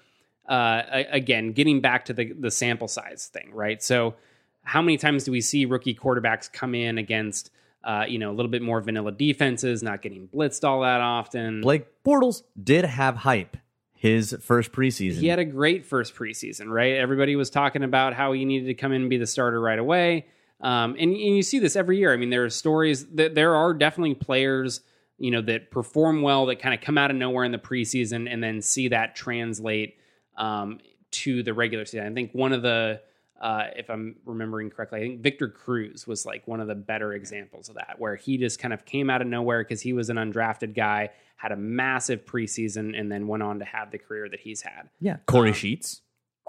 [0.48, 3.82] uh, again, getting back to the, the sample size thing, right?
[3.82, 4.14] So,
[4.62, 7.50] how many times do we see rookie quarterbacks come in against,
[7.82, 11.60] uh, you know, a little bit more vanilla defenses, not getting blitzed all that often?
[11.60, 13.58] Blake Bortles did have hype
[13.92, 15.18] his first preseason.
[15.18, 16.94] He had a great first preseason, right?
[16.94, 19.78] Everybody was talking about how he needed to come in and be the starter right
[19.78, 20.26] away.
[20.60, 22.12] Um, and, and you see this every year.
[22.12, 24.80] I mean, there are stories that there are definitely players–
[25.18, 28.33] you know, that perform well, that kind of come out of nowhere in the preseason,
[28.33, 29.96] and then see that translate
[30.37, 30.79] um,
[31.12, 32.07] to the regular season.
[32.07, 33.00] I think one of the,
[33.40, 37.12] uh, if I'm remembering correctly, I think Victor Cruz was like one of the better
[37.12, 40.11] examples of that, where he just kind of came out of nowhere because he was
[40.11, 44.29] an undrafted guy, had a massive preseason, and then went on to have the career
[44.29, 44.88] that he's had.
[45.00, 46.00] Yeah, Kory um, Sheets.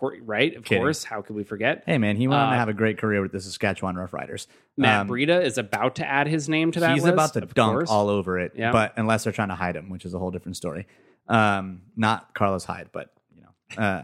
[0.01, 0.55] Right?
[0.55, 0.84] Of Kidding.
[0.84, 1.03] course.
[1.03, 1.84] How could we forget?
[1.86, 4.47] Hey, man, he went on to uh, have a great career with the Saskatchewan Roughriders.
[4.77, 7.41] Matt um, Breida is about to add his name to that he's list, about to
[7.41, 7.89] dunk course.
[7.89, 8.71] all over it, yeah.
[8.71, 10.86] but unless they're trying to hide him, which is a whole different story.
[11.27, 14.03] Um, not Carlos Hyde, but you know, uh,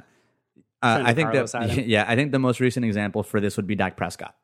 [0.81, 3.75] uh, I think that yeah, I think the most recent example for this would be
[3.75, 4.35] Dak Prescott.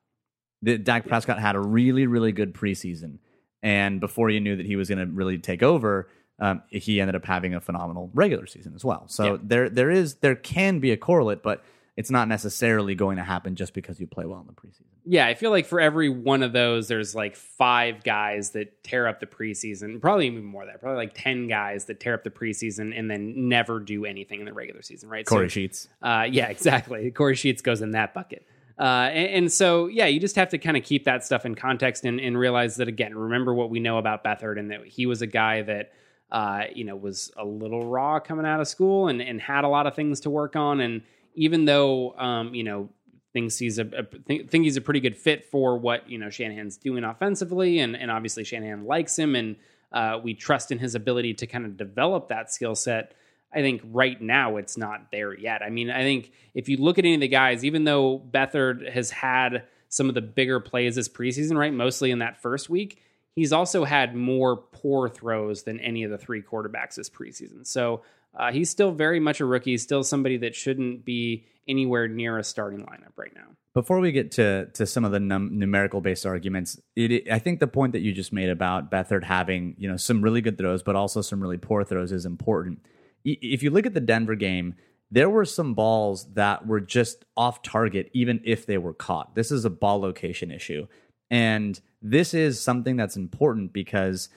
[0.61, 1.09] The, Dak yeah.
[1.09, 3.19] Prescott had a really, really good preseason,
[3.63, 7.15] and before you knew that he was going to really take over, um, he ended
[7.15, 9.07] up having a phenomenal regular season as well.
[9.07, 9.37] So yeah.
[9.41, 11.63] there there is there can be a correlate, but
[11.95, 14.83] it's not necessarily going to happen just because you play well in the preseason.
[15.09, 19.07] Yeah, I feel like for every one of those, there's like five guys that tear
[19.07, 19.99] up the preseason.
[19.99, 20.81] Probably even more than that.
[20.81, 24.45] Probably like ten guys that tear up the preseason and then never do anything in
[24.45, 25.09] the regular season.
[25.09, 25.25] Right?
[25.25, 25.87] Kory so, Sheets.
[26.01, 27.09] Uh, yeah, exactly.
[27.11, 28.45] Kory Sheets goes in that bucket.
[28.79, 31.55] Uh, and, and, so, yeah, you just have to kind of keep that stuff in
[31.55, 35.07] context and, and, realize that, again, remember what we know about Beathard and that he
[35.07, 35.91] was a guy that,
[36.31, 39.67] uh, you know, was a little raw coming out of school and, and had a
[39.67, 40.81] lot of things to work on.
[40.81, 41.01] And
[41.35, 42.89] even though, um, you know,
[43.33, 46.29] thinks he's a, a think, think, he's a pretty good fit for what, you know,
[46.29, 47.79] Shanahan's doing offensively.
[47.79, 49.55] And, and obviously Shanahan likes him and
[49.91, 53.13] uh, we trust in his ability to kind of develop that skill set
[53.53, 55.61] I think right now it's not there yet.
[55.61, 58.91] I mean, I think if you look at any of the guys, even though Beathard
[58.91, 63.01] has had some of the bigger plays this preseason, right, mostly in that first week,
[63.37, 67.65] he's also had more poor throws than any of the three quarterbacks this preseason.
[67.65, 68.01] So
[68.37, 69.71] uh, he's still very much a rookie.
[69.71, 73.47] He's still somebody that shouldn't be anywhere near a starting lineup right now.
[73.73, 77.61] Before we get to to some of the num- numerical based arguments, it, I think
[77.61, 80.83] the point that you just made about Beathard having you know some really good throws,
[80.83, 82.79] but also some really poor throws is important
[83.27, 84.75] if you look at the Denver game,
[85.11, 89.35] there were some balls that were just off target, even if they were caught.
[89.35, 90.87] This is a ball location issue.
[91.29, 94.29] And this is something that's important because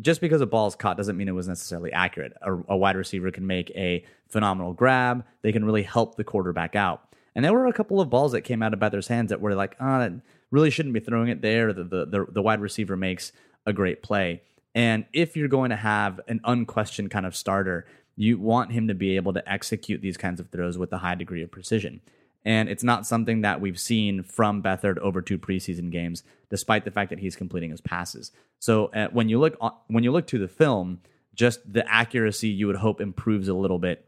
[0.00, 2.32] just because a ball is caught doesn't mean it was necessarily accurate.
[2.42, 6.74] A, a, wide receiver can make a phenomenal grab, they can really help the quarterback
[6.74, 7.02] out.
[7.34, 9.54] And there were a couple of balls that came out of Beathard's hands that were
[9.54, 10.12] like, oh, that
[10.50, 11.72] really shouldn't be throwing it there.
[11.72, 13.32] The, the, the, the wide receiver makes
[13.66, 14.42] a great play.
[14.74, 18.94] And if you're going to have an unquestioned kind of starter, you want him to
[18.94, 22.00] be able to execute these kinds of throws with a high degree of precision.
[22.44, 26.90] And it's not something that we've seen from Beathard over two preseason games, despite the
[26.90, 28.32] fact that he's completing his passes.
[28.58, 29.56] So uh, when you look
[29.88, 31.00] when you look to the film,
[31.34, 34.06] just the accuracy you would hope improves a little bit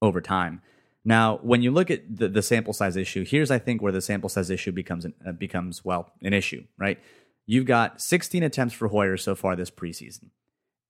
[0.00, 0.60] over time.
[1.04, 4.00] Now, when you look at the, the sample size issue, here's I think where the
[4.00, 6.98] sample size issue becomes uh, becomes well an issue, right?
[7.46, 10.30] You've got 16 attempts for Hoyer so far this preseason.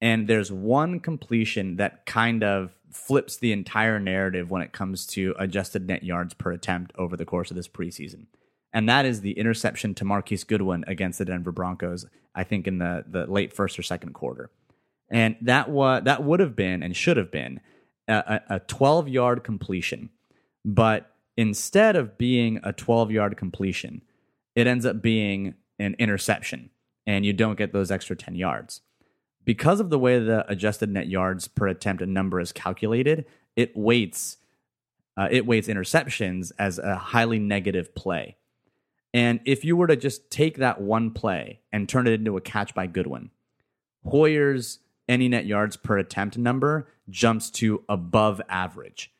[0.02, 5.32] And there's one completion that kind of flips the entire narrative when it comes to
[5.38, 8.26] adjusted net yards per attempt over the course of this preseason.
[8.72, 12.78] And that is the interception to Marquise Goodwin against the Denver Broncos, I think in
[12.78, 14.50] the, the late first or second quarter.
[15.08, 17.60] And that was that would have been and should have been
[18.08, 20.10] a 12 yard completion.
[20.64, 24.02] But instead of being a 12 yard completion,
[24.56, 26.70] it ends up being an interception,
[27.06, 28.80] and you don't get those extra 10 yards
[29.44, 33.26] because of the way the adjusted net yards per attempt number is calculated,
[33.56, 34.38] it weights
[35.16, 38.36] uh, it weights interceptions as a highly negative play.
[39.12, 42.40] And if you were to just take that one play and turn it into a
[42.40, 43.30] catch by Goodwin,
[44.06, 44.78] Hoyer's
[45.08, 49.11] any net yards per attempt number jumps to above average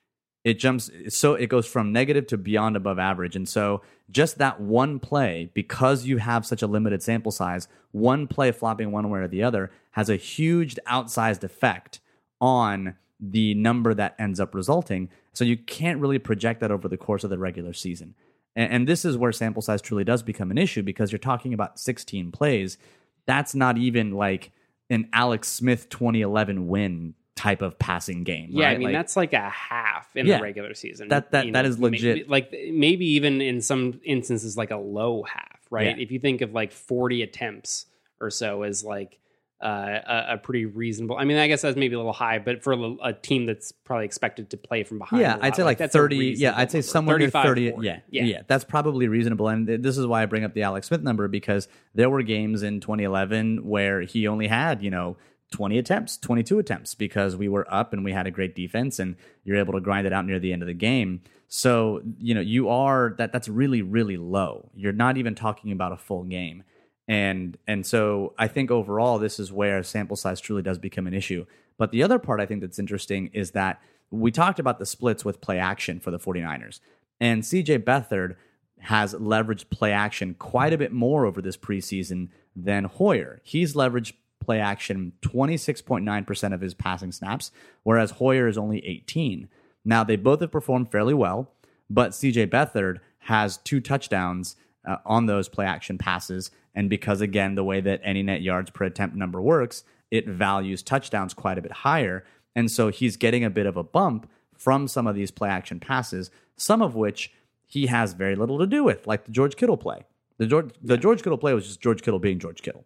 [0.45, 3.37] it jumps so it goes from negative to beyond above average.
[3.37, 8.27] And so just that one play because you have such a limited sample size one
[8.27, 12.01] play flopping one way or the other has a huge outsized effect
[12.41, 15.09] on the number that ends up resulting.
[15.33, 18.15] So you can't really project that over the course of the regular season.
[18.57, 21.55] And, and this is where sample size truly does become an issue because you're talking
[21.55, 22.79] about 16 plays.
[23.27, 24.51] That's not even like
[24.91, 28.49] an alex smith 2011 win type of passing game.
[28.51, 28.75] Yeah, right?
[28.75, 31.09] I mean like, that's like a half in yeah, the regular season.
[31.09, 32.17] That that, that know, is legit.
[32.17, 35.97] Maybe, like maybe even in some instances like a low half, right?
[35.97, 36.03] Yeah.
[36.03, 37.87] If you think of like 40 attempts
[38.21, 39.19] or so as like
[39.63, 41.17] uh, a, a, pretty reasonable.
[41.17, 43.71] I mean, I guess that's maybe a little high, but for a, a team that's
[43.71, 46.35] probably expected to play from behind, yeah, I'd say like, like thirty.
[46.37, 46.89] Yeah, I'd say number.
[46.89, 47.73] somewhere near thirty.
[47.81, 49.47] Yeah, yeah, yeah, that's probably reasonable.
[49.47, 52.65] And this is why I bring up the Alex Smith number because there were games
[52.65, 55.17] in 2011 where he only had you know
[55.53, 59.17] 20 attempts, 22 attempts because we were up and we had a great defense and
[59.45, 61.21] you're able to grind it out near the end of the game.
[61.49, 64.71] So, you know, you are that that's really really low.
[64.75, 66.65] You're not even talking about a full game.
[67.07, 71.15] And and so I think overall this is where sample size truly does become an
[71.15, 71.47] issue.
[71.79, 75.25] But the other part I think that's interesting is that we talked about the splits
[75.25, 76.81] with play action for the 49ers.
[77.21, 78.37] And CJ Beathard
[78.81, 83.41] has leveraged play action quite a bit more over this preseason than Hoyer.
[83.45, 87.51] He's leveraged play action 26.9% of his passing snaps,
[87.83, 89.49] whereas Hoyer is only 18.
[89.85, 91.53] Now, they both have performed fairly well,
[91.89, 96.51] but CJ Beathard has two touchdowns uh, on those play action passes.
[96.75, 100.83] And because, again, the way that any net yards per attempt number works, it values
[100.83, 102.25] touchdowns quite a bit higher.
[102.55, 105.81] And so he's getting a bit of a bump from some of these play action
[105.81, 107.33] passes, some of which
[107.67, 110.05] he has very little to do with, like the George Kittle play.
[110.39, 112.85] The George, the George Kittle play was just George Kittle being George Kittle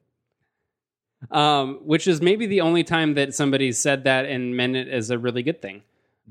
[1.30, 5.10] um, which is maybe the only time that somebody said that and meant it as
[5.10, 5.82] a really good thing.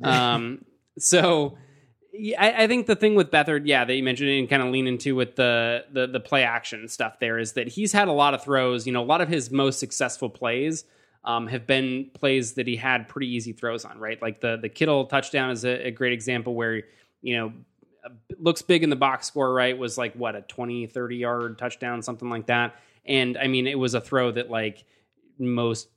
[0.03, 0.65] Um,
[0.97, 1.57] so
[2.37, 4.87] I, I, think the thing with Beathard, yeah, that you mentioned and kind of lean
[4.87, 8.33] into with the, the the play action stuff there is that he's had a lot
[8.33, 8.85] of throws.
[8.85, 10.85] You know, a lot of his most successful plays
[11.23, 14.21] um, have been plays that he had pretty easy throws on, right?
[14.21, 16.83] Like the the Kittle touchdown is a, a great example where
[17.21, 17.53] you know
[18.37, 19.77] looks big in the box score, right?
[19.77, 22.75] Was like what a 20, 30 yard touchdown, something like that.
[23.05, 24.83] And I mean, it was a throw that like
[25.37, 25.87] most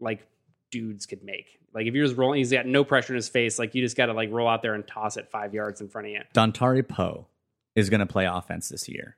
[0.00, 0.26] like
[0.70, 1.46] dudes could make.
[1.72, 3.58] Like if you're just rolling, he's got no pressure in his face.
[3.58, 5.88] Like you just got to like roll out there and toss it five yards in
[5.88, 6.20] front of you.
[6.34, 7.26] Dontari Poe
[7.74, 9.16] is going to play offense this year.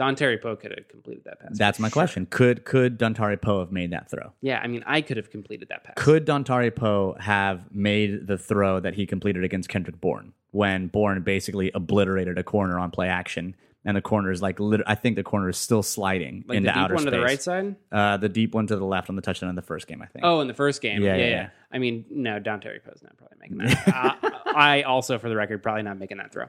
[0.00, 1.56] Dontari Poe could have completed that pass.
[1.56, 1.92] That's my Sure.
[1.92, 2.26] question.
[2.26, 4.32] Could could Dontari Poe have made that throw?
[4.40, 5.94] Yeah, I mean, I could have completed that pass.
[5.96, 11.22] Could Dontari Poe have made the throw that he completed against Kendrick Bourne when Bourne
[11.22, 15.16] basically obliterated a corner on play action and the corner is like lit- I think
[15.16, 17.12] the corner is still sliding like into the deep outer one space.
[17.12, 17.76] to the right side?
[17.92, 20.06] Uh, the deep one to the left on the touchdown in the first game, I
[20.06, 20.24] think.
[20.24, 21.02] Oh, in the first game.
[21.02, 21.30] Yeah, Yeah, yeah, yeah.
[21.30, 21.48] yeah.
[21.72, 23.88] I mean, no, Dontari Poe's not probably making that.
[24.24, 26.46] uh, I also, for the record, probably not making that throw.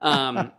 [0.00, 0.52] Um,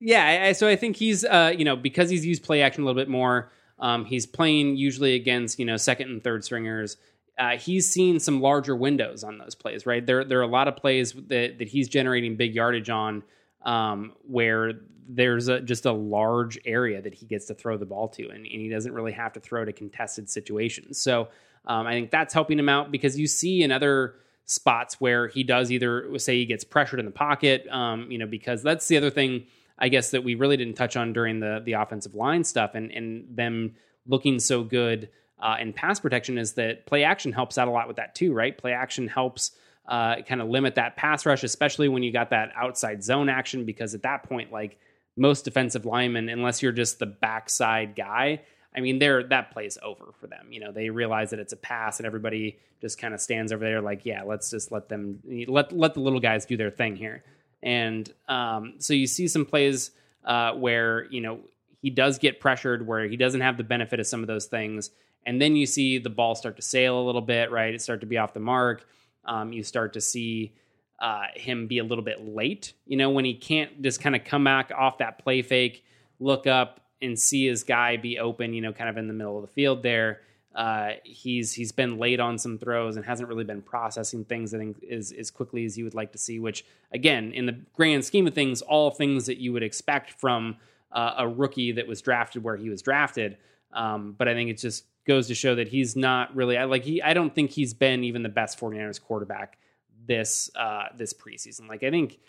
[0.00, 2.82] yeah, I, I- so I think he's, uh, you know, because he's used play action
[2.82, 3.50] a little bit more.
[3.80, 6.96] Um, he's playing usually against you know second and third stringers.
[7.38, 10.04] Uh, he's seen some larger windows on those plays, right?
[10.04, 13.22] There, there are a lot of plays that that he's generating big yardage on,
[13.62, 14.74] um, where
[15.08, 18.46] there's a, just a large area that he gets to throw the ball to, and,
[18.46, 21.00] and he doesn't really have to throw to contested situations.
[21.00, 21.28] So
[21.66, 25.42] um, I think that's helping him out because you see in other spots where he
[25.44, 28.96] does either say he gets pressured in the pocket, um, you know, because that's the
[28.96, 29.46] other thing
[29.78, 32.90] I guess that we really didn't touch on during the the offensive line stuff and
[32.90, 33.74] and them
[34.06, 37.86] looking so good uh, in pass protection is that play action helps out a lot
[37.86, 38.56] with that too, right?
[38.56, 39.52] Play action helps
[39.88, 43.64] uh, kind of limit that pass rush, especially when you got that outside zone action,
[43.64, 44.78] because at that point, like
[45.16, 48.42] most defensive linemen, unless you're just the backside guy,
[48.76, 50.48] I mean, they're that plays over for them.
[50.52, 53.64] You know, they realize that it's a pass, and everybody just kind of stands over
[53.64, 56.94] there, like, yeah, let's just let them let let the little guys do their thing
[56.94, 57.24] here.
[57.62, 59.90] And um, so you see some plays
[60.24, 61.40] uh, where you know
[61.80, 64.90] he does get pressured, where he doesn't have the benefit of some of those things,
[65.24, 67.74] and then you see the ball start to sail a little bit, right?
[67.74, 68.86] It start to be off the mark.
[69.28, 70.54] Um, you start to see
[70.98, 72.72] uh, him be a little bit late.
[72.86, 75.84] You know, when he can't just kind of come back off that play fake,
[76.18, 78.52] look up and see his guy be open.
[78.54, 80.22] You know, kind of in the middle of the field there.
[80.54, 84.58] Uh, he's he's been late on some throws and hasn't really been processing things I
[84.58, 86.40] think as as quickly as you would like to see.
[86.40, 90.56] Which again, in the grand scheme of things, all things that you would expect from
[90.90, 93.36] uh, a rookie that was drafted where he was drafted.
[93.72, 96.84] Um, but I think it's just goes to show that he's not really I like
[96.84, 99.58] he I don't think he's been even the best 49ers quarterback
[100.06, 101.68] this uh, this preseason.
[101.68, 102.20] Like I think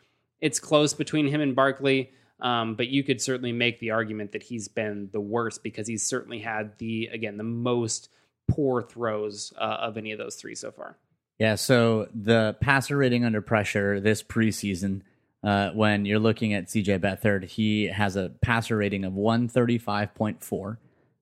[0.42, 2.12] it's close between him and Barkley.
[2.42, 6.04] Um, but you could certainly make the argument that he's been the worst because he's
[6.04, 8.10] certainly had the again the most
[8.50, 10.98] poor throws uh, of any of those three so far.
[11.38, 15.02] Yeah, so the passer rating under pressure this preseason,
[15.44, 20.78] uh, when you're looking at CJ Beathard, he has a passer rating of 135.4.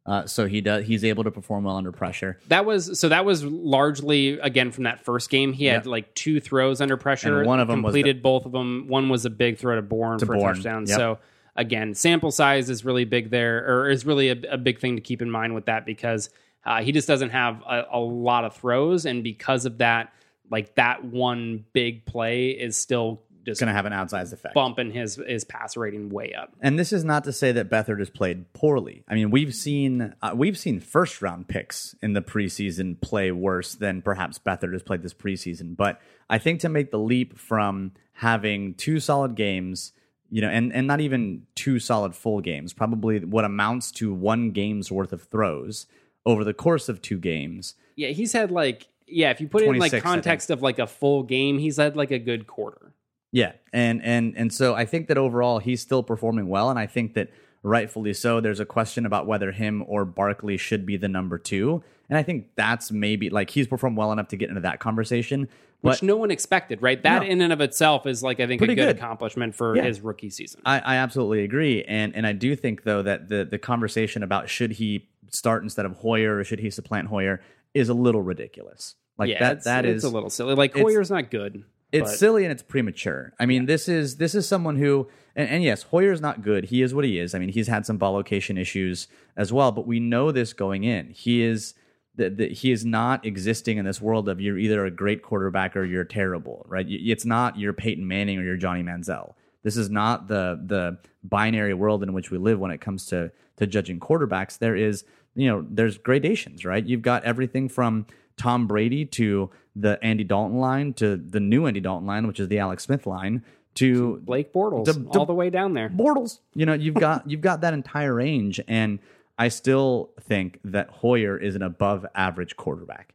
[0.07, 2.39] Uh, so he does he's able to perform well under pressure.
[2.47, 5.51] That was so that was largely again from that first game.
[5.53, 5.85] He had Yep.
[5.87, 7.39] like two throws under pressure.
[7.39, 8.85] And one of them was the- completed both of them.
[8.87, 10.85] One was a big throw to Bourne To for Bourne, a touchdown.
[10.87, 10.95] yep.
[10.95, 11.19] So
[11.57, 15.01] again, sample size is really big there, or is really a, a big thing to
[15.01, 16.29] keep in mind with that because
[16.65, 20.13] uh, he just doesn't have a, a lot of throws, and because of that,
[20.49, 24.53] like that one big play is still just Going to have an outsized effect.
[24.53, 26.53] bumping his his passer rating way up.
[26.61, 29.05] And this is not to say that Beathard has played poorly.
[29.07, 33.75] I mean, we've seen uh, we've seen first round picks in the preseason play worse
[33.75, 35.77] than perhaps Beathard has played this preseason.
[35.77, 39.93] But I think to make the leap from having two solid games,
[40.29, 44.51] you know, and and not even two solid full games, probably what amounts to one
[44.51, 45.87] game's worth of throws
[46.25, 47.75] over the course of two games.
[47.95, 49.29] Yeah, he's had like yeah.
[49.29, 52.11] If you put it in like context of like a full game, he's had like
[52.11, 52.93] a good quarter.
[53.31, 56.87] Yeah, and and and so I think that overall he's still performing well, and I
[56.87, 57.29] think that
[57.63, 58.39] rightfully so.
[58.39, 62.23] There's a question about whether him or Barkley should be the number two, and I
[62.23, 65.49] think that's maybe like he's performed well enough to get into that conversation.
[65.81, 67.03] which But no one expected, right?
[67.03, 67.27] That No.
[67.27, 68.95] in and of itself is like I think a good, good.
[68.95, 69.83] accomplishment for Yeah.
[69.83, 70.61] his rookie season.
[70.65, 74.49] I, I absolutely agree, and and I do think though that the the conversation about
[74.49, 77.41] should he start instead of Hoyer or should he supplant Hoyer
[77.73, 78.95] is a little ridiculous.
[79.17, 80.55] Like yeah, that that it's is a little silly.
[80.55, 81.63] Like Hoyer's not good.
[81.91, 83.33] It's but- silly and it's premature.
[83.39, 86.65] I mean, this is this is someone who, and, and yes, Hoyer's not good.
[86.65, 87.33] He is what he is.
[87.33, 90.83] I mean, he's had some ball location issues as well, but we know this going
[90.83, 91.09] in.
[91.11, 91.73] He is
[92.15, 95.85] that he is not existing in this world of you're either a great quarterback or
[95.85, 96.85] you're terrible, right?
[96.89, 99.35] It's not your Peyton Manning or your Johnny Manziel.
[99.63, 103.31] This is not the the binary world in which we live when it comes to
[103.57, 104.57] to judging quarterbacks.
[104.57, 105.03] There is,
[105.35, 106.85] you know, there's gradations, right?
[106.85, 108.07] You've got everything from
[108.37, 112.47] Tom Brady to the Andy Dalton line to the new Andy Dalton line, which is
[112.47, 113.43] the Alex Smith line,
[113.75, 115.89] to Blake Bortles The- the- all the way down there.
[115.89, 116.39] Bortles.
[116.55, 118.99] You know, you've got you've got that entire range, and
[119.37, 123.13] I still think that Hoyer is an above average quarterback.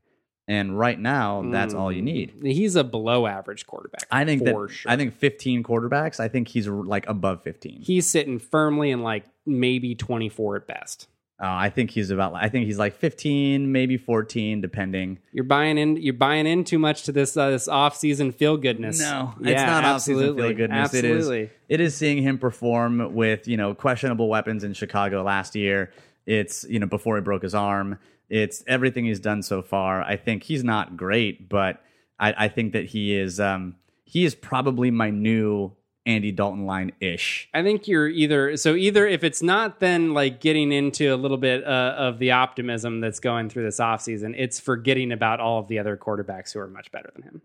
[0.49, 2.07] And right now, that's all you mm.
[2.07, 2.35] need.
[2.43, 4.07] He's a below average quarterback.
[4.11, 4.91] I think that sure.
[4.91, 6.19] I think 15 quarterbacks.
[6.19, 7.81] I think he's like above 15.
[7.81, 11.09] he's sitting firmly in like maybe 24 at best.
[11.43, 12.35] Uh, I think he's about.
[12.37, 15.19] I think he's like 15, maybe 14, depending.
[15.33, 15.97] You're buying in.
[15.97, 19.01] You're buying in too much to this uh, this off season feel goodness.
[19.01, 20.95] No, yeah, it's not off-season feel goodness.
[20.95, 21.41] Absolutely.
[21.41, 21.51] It is.
[21.69, 25.93] It is seeing him perform with you know questionable weapons in Chicago last year.
[26.27, 27.99] It's you know before he broke his arm.
[28.31, 30.01] It's everything he's done so far.
[30.01, 31.83] I think he's not great, but
[32.21, 33.41] I, I think that he is.
[33.41, 33.75] Um,
[34.05, 35.73] he is probably my new
[36.05, 37.49] Andy Dalton line ish.
[37.55, 41.37] I think you're either so either if it's not then like getting into a little
[41.37, 45.69] bit uh, of the optimism that's going through this offseason, it's forgetting about all of
[45.69, 47.43] the other quarterbacks who are much better than him.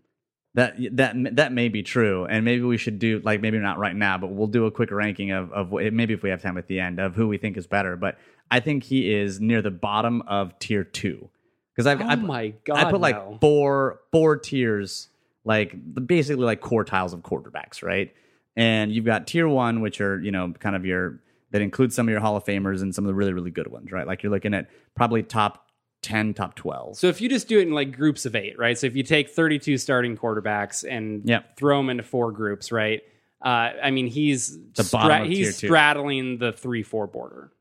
[0.54, 3.94] That that that may be true, and maybe we should do like maybe not right
[3.94, 6.66] now, but we'll do a quick ranking of of maybe if we have time at
[6.66, 7.96] the end of who we think is better.
[7.96, 8.18] But
[8.50, 11.28] I think he is near the bottom of tier two
[11.72, 12.76] because I've Oh I, my god!
[12.76, 13.38] I put like no.
[13.40, 15.08] four four tiers,
[15.44, 18.12] like basically like quartiles of quarterbacks, right?
[18.56, 21.20] And you've got tier one, which are you know kind of your
[21.50, 23.68] that includes some of your Hall of Famers and some of the really really good
[23.68, 24.06] ones, right?
[24.06, 25.66] Like you're looking at probably top
[26.02, 26.96] ten, top twelve.
[26.96, 28.76] So if you just do it in like groups of eight, right?
[28.78, 31.56] So if you take 32 starting quarterbacks and Yep.
[31.56, 33.00] throw them into four groups, right?
[33.44, 37.52] Uh, I mean, he's The bottom he's straddling the three four border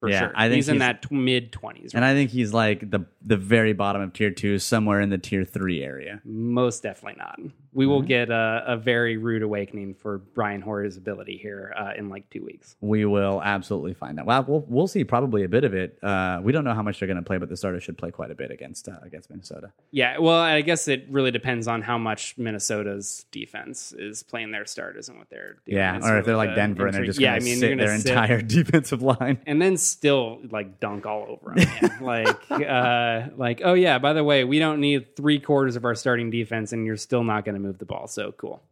[0.00, 0.32] for Yeah, sure.
[0.36, 3.36] I think he's in that tw- mid 20s, and I think he's like the the
[3.36, 6.20] very bottom of tier two, somewhere in the tier three area.
[6.24, 7.40] Most definitely not.
[7.76, 8.06] We will Mm-hmm.
[8.08, 12.44] get a, a very rude awakening for Brian Hoyer's ability here uh, in like two
[12.44, 12.74] weeks.
[12.80, 14.26] We will absolutely find out.
[14.26, 15.98] Well, we'll we'll see probably a bit of it.
[16.02, 18.10] Uh, we don't know how much they're going to play, but the starters should play
[18.10, 19.72] quite a bit against uh, against Minnesota.
[19.90, 24.64] Yeah, well, I guess it really depends on how much Minnesota's defense is playing their
[24.66, 25.76] starters and what they're doing.
[25.78, 27.44] Yeah, It's or if they're like the Denver and they're just yeah, going I to
[27.44, 29.38] mean, sit their sit- entire defensive line.
[29.46, 31.90] and then still like dunk all over them.
[32.00, 35.94] like, uh, like, oh yeah, by the way, we don't need three quarters of our
[35.94, 38.06] starting defense, and you're still not going to move the ball.
[38.06, 38.62] So cool.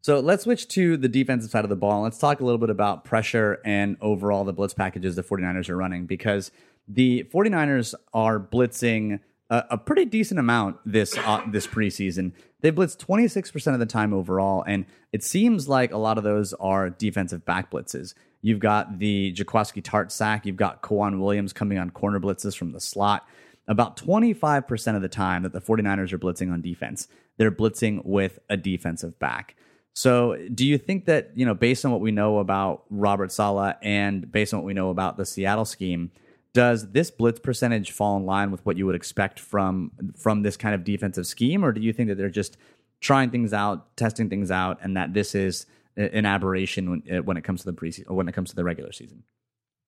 [0.00, 2.02] So let's switch to the defensive side of the ball.
[2.02, 5.76] Let's talk a little bit about pressure and overall the blitz packages the 49ers are
[5.76, 6.50] running because
[6.88, 9.20] the 49ers are blitzing
[9.52, 12.32] a, a pretty decent amount this uh, this preseason.
[12.62, 16.52] They blitz 26% of the time overall, and it seems like a lot of those
[16.54, 18.14] are defensive back blitzes.
[18.40, 20.46] You've got the Jaquiski Tartt sack.
[20.46, 23.26] You've got K'Waun Williams coming on corner blitzes from the slot.
[23.68, 27.06] About 25% of the time that the 49ers are blitzing on defense,
[27.42, 29.56] they're blitzing with a defensive back.
[29.94, 33.74] So, do you think that, you know, based on what we know about Robert Saleh
[33.82, 36.12] and based on what we know about the Seattle scheme,
[36.54, 40.56] does this blitz percentage fall in line with what you would expect from from this
[40.56, 42.58] kind of defensive scheme or do you think that they're just
[43.00, 45.66] trying things out, testing things out and that this is
[45.96, 48.62] an aberration when, uh, when it comes to the preseason when it comes to the
[48.62, 49.24] regular season?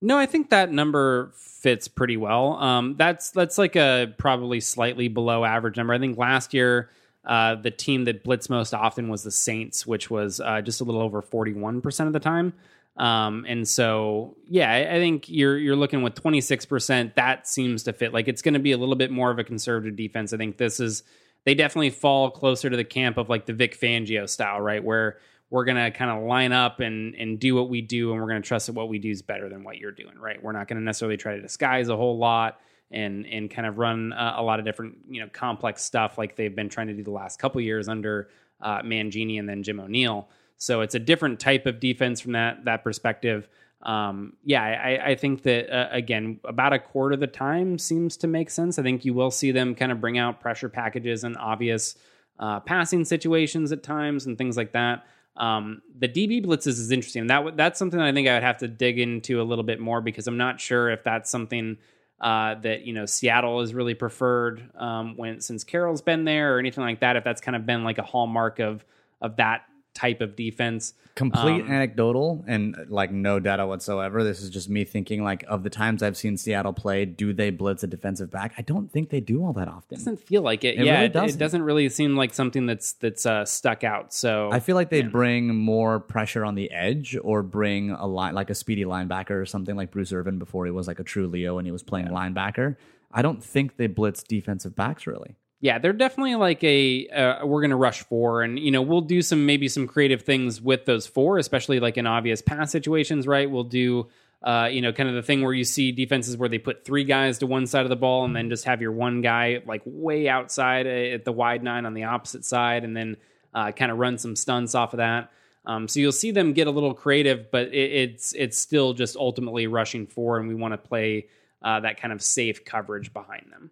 [0.01, 2.55] No, I think that number fits pretty well.
[2.55, 5.93] Um, that's that's like a probably slightly below average number.
[5.93, 6.89] I think last year
[7.25, 10.83] uh, the team that blitzed most often was the Saints, which was uh, just a
[10.83, 12.53] little over forty one percent of the time.
[12.97, 17.15] Um, and so, yeah, I, I think you're you're looking with twenty six percent.
[17.15, 18.13] That seems to fit.
[18.13, 20.33] Like it's going to be a little bit more of a conservative defense.
[20.33, 21.03] I think this is
[21.45, 24.83] they definitely fall closer to the camp of like the Vic Fangio style, right?
[24.83, 25.17] Where
[25.49, 28.41] we're gonna kind of line up and and do what we do, and we're gonna
[28.41, 30.41] trust that what we do is better than what you're doing, right?
[30.41, 32.59] We're not gonna necessarily try to disguise a whole lot
[32.91, 36.55] and and kind of run a lot of different you know complex stuff like they've
[36.55, 38.29] been trying to do the last couple years under
[38.61, 40.27] uh, Mangini and then Jim O'Neil.
[40.57, 43.47] So it's a different type of defense from that that perspective.
[43.81, 48.17] Um, yeah, I, I think that uh, again, about a quarter of the time seems
[48.17, 48.79] to make sense.
[48.79, 51.95] I think you will see them kind of bring out pressure packages and obvious
[52.39, 55.05] uh, passing situations at times and things like that.
[55.37, 57.27] Um, the DB blitzes is interesting.
[57.27, 59.79] That that's something that I think I would have to dig into a little bit
[59.79, 61.77] more because I'm not sure if that's something
[62.21, 66.59] uh, that you know Seattle has really preferred um, when since Carroll's been there or
[66.59, 67.15] anything like that.
[67.15, 68.85] If that's kind of been like a hallmark of
[69.21, 69.63] of that
[69.95, 70.93] type of defense.
[71.15, 74.23] complete Um, anecdotal and like no data whatsoever.
[74.23, 77.49] This is just me thinking like of the times I've seen Seattle play, do they
[77.49, 78.53] blitz a defensive back?
[78.57, 79.95] I don't think they do all that often.
[79.95, 80.77] It doesn't feel like it.
[80.77, 81.37] It yeah, really it, doesn't.
[81.37, 84.13] it doesn't really seem like something that's that's uh, stuck out.
[84.13, 88.35] So I feel like they bring more pressure on the edge or bring a line
[88.35, 91.27] like a speedy linebacker or something like Bruce Irvin before he was like a true
[91.27, 92.75] Leo and he was playing linebacker.
[93.11, 95.37] I don't think they blitz defensive backs really.
[95.61, 99.01] Yeah, they're definitely like a uh, we're going to rush four, and you know we'll
[99.01, 103.27] do some maybe some creative things with those four, especially like in obvious pass situations.
[103.27, 104.07] Right, we'll do.
[104.43, 107.03] Uh, you know, kind of the thing where you see defenses where they put three
[107.03, 109.81] guys to one side of the ball and then just have your one guy like
[109.85, 113.17] way outside uh, at the wide nine on the opposite side, and then
[113.55, 115.31] uh, kind of run some stunts off of that.
[115.65, 119.15] Um, so you'll see them get a little creative, but it, it's it's still just
[119.15, 121.27] ultimately rushing four, and we want to play
[121.63, 123.71] uh, that kind of safe coverage behind them.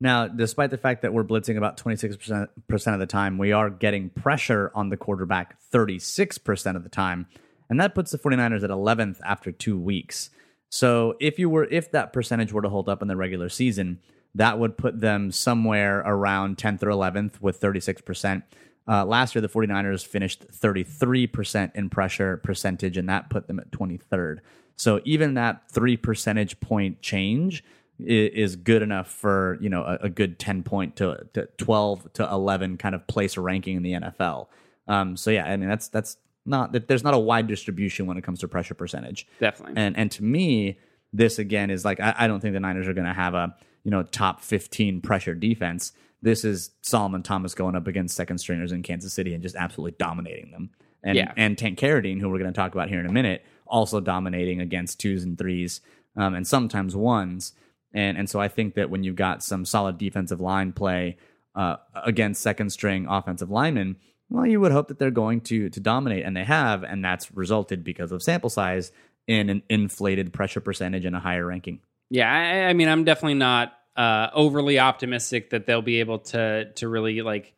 [0.00, 2.48] Now, despite the fact that we're blitzing about 26%
[2.94, 7.26] of the time, we are getting pressure on the quarterback 36% of the time.
[7.68, 10.30] And that puts the 49ers at 11th after two weeks.
[10.70, 14.00] So if you were if that percentage were to hold up in the regular season,
[14.34, 18.42] that would put them somewhere around 10th or 11th with 36%.
[18.86, 23.70] Uh, last year, the 49ers finished 33% in pressure percentage, and that put them at
[23.70, 24.38] 23rd.
[24.76, 27.64] So even that three percentage point change
[27.98, 32.28] is, good enough for you know a, a good 10 point to, to, 12 to
[32.30, 34.46] 11 kind of place ranking in the NFL.
[34.86, 38.16] Um, so yeah, I mean that's that's not that there's not a wide distribution when
[38.16, 39.26] it comes to pressure percentage.
[39.40, 39.74] Definitely.
[39.76, 40.78] And and to me,
[41.12, 43.54] this again is like I, I don't think the Niners are going to have a
[43.84, 45.92] you know top 15 pressure defense.
[46.20, 49.96] This is Solomon Thomas going up against second stringers in Kansas City and just absolutely
[49.98, 50.70] dominating them.
[51.04, 51.32] And yeah.
[51.36, 54.60] and Tank Carradine, who we're going to talk about here in a minute, also dominating
[54.60, 55.80] against twos and threes
[56.16, 57.52] um, and sometimes ones.
[57.92, 61.16] And and so I think that when you've got some solid defensive line play
[61.54, 63.96] uh, against second string offensive linemen,
[64.30, 67.34] well, you would hope that they're going to to dominate, and they have, and that's
[67.34, 68.92] resulted because of sample size
[69.26, 71.80] in an inflated pressure percentage and a higher ranking.
[72.10, 76.72] Yeah, I, I mean, I'm definitely not uh, overly optimistic that they'll be able to
[76.74, 77.54] to really like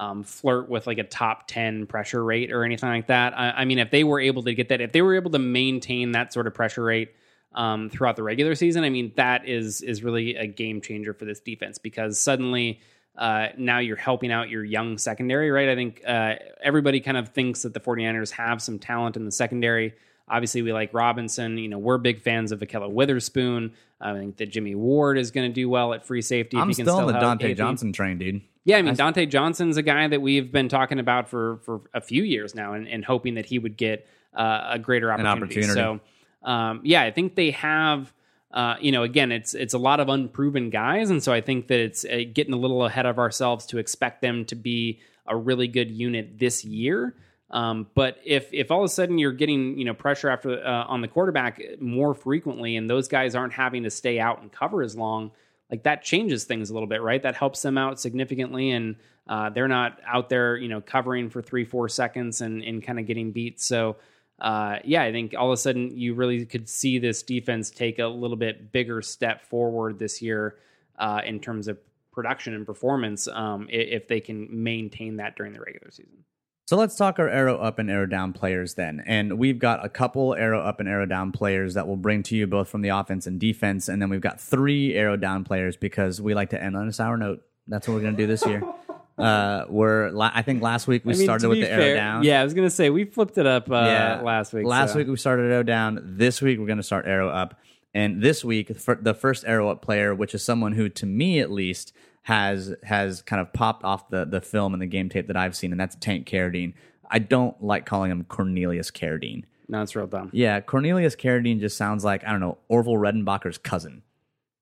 [0.00, 3.38] um, flirt with like a top 10 pressure rate or anything like that.
[3.38, 5.38] I, I, mean, if they were able to get that, if they were able to
[5.38, 7.10] maintain that sort of pressure rate
[7.52, 11.24] um, throughout the regular season, I mean, that is is really a game changer for
[11.24, 12.80] this defense because suddenly
[13.16, 15.68] uh, now you're helping out your young secondary, right?
[15.68, 19.32] I think uh, everybody kind of thinks that the 49ers have some talent in the
[19.32, 19.94] secondary.
[20.28, 21.58] Obviously, we like Robinson.
[21.58, 23.72] You know, we're big fans of Ahkello Witherspoon.
[24.00, 26.56] I think that Jimmie Ward is going to do well at free safety.
[26.56, 28.40] I'm if he still on the Dontae Johnson train, dude.
[28.64, 32.00] Yeah, I mean, Dontae Johnson's a guy that we've been talking about for for a
[32.00, 35.44] few years now, and, and hoping that he would get uh, a greater opportunity.
[35.44, 35.72] opportunity.
[35.72, 36.00] So,
[36.42, 38.12] um, yeah, I think they have.
[38.52, 41.68] Uh, you know, again, it's it's a lot of unproven guys, and so I think
[41.68, 45.36] that it's uh, getting a little ahead of ourselves to expect them to be a
[45.36, 47.14] really good unit this year.
[47.52, 50.84] Um, but if if all of a sudden you're getting you know pressure after uh,
[50.84, 54.82] on the quarterback more frequently, and those guys aren't having to stay out and cover
[54.82, 55.30] as long,
[55.70, 57.22] like that changes things a little bit, right?
[57.22, 58.96] That helps them out significantly, and
[59.28, 62.98] uh, they're not out there, you know, covering for three, four seconds and, and kind
[62.98, 63.60] of getting beat.
[63.60, 63.96] So,
[64.40, 67.98] uh, yeah, I think all of a sudden you really could see this defense take
[67.98, 70.56] a little bit bigger step forward this year
[70.98, 71.78] uh, in terms of
[72.12, 76.24] production and performance um, if they can maintain that during the regular season.
[76.66, 79.02] So let's talk our arrow up and arrow down players then.
[79.04, 82.36] And we've got a couple arrow up and arrow down players that we'll bring to
[82.36, 83.88] you both from the offense and defense.
[83.88, 86.92] And then we've got three arrow down players because we like to end on a
[86.92, 87.42] sour note.
[87.66, 88.62] That's what we're going to do this year.
[89.20, 92.22] Uh, we're I think last week we I mean, started with the fair, arrow down.
[92.24, 94.66] Yeah, I was gonna say we flipped it up uh, yeah, last week.
[94.66, 94.98] Last so.
[94.98, 96.00] week we started arrow down.
[96.02, 97.58] This week we're gonna start arrow up.
[97.92, 101.50] And this week, the first arrow up player, which is someone who, to me at
[101.50, 101.92] least,
[102.22, 105.56] has has kind of popped off the the film and the game tape that I've
[105.56, 106.74] seen, and that's Tank Carradine.
[107.10, 109.44] I don't like calling him Cornelius Carradine.
[109.68, 110.30] No, it's real dumb.
[110.32, 114.02] Yeah, Cornelius Carradine just sounds like I don't know Orville Redenbacher's cousin.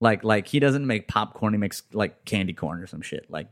[0.00, 3.30] Like like he doesn't make popcorn; he makes like candy corn or some shit.
[3.30, 3.48] Like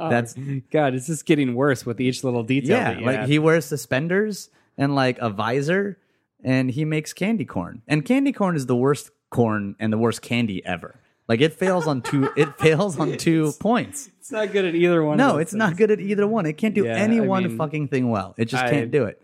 [0.00, 0.34] Oh, that's
[0.70, 0.94] God.
[0.94, 2.78] It's just getting worse with each little detail.
[2.78, 5.98] Yeah, like he wears suspenders and like a visor,
[6.42, 7.82] and he makes candy corn.
[7.88, 11.00] And candy corn is the worst corn and the worst candy ever.
[11.26, 12.30] Like it fails on two.
[12.36, 14.08] It fails on two points.
[14.20, 15.18] It's not good at either one.
[15.18, 15.58] No, it's things.
[15.58, 16.46] not good at either one.
[16.46, 18.34] It can't do yeah, any I one mean, fucking thing well.
[18.38, 19.20] It just I can't do it.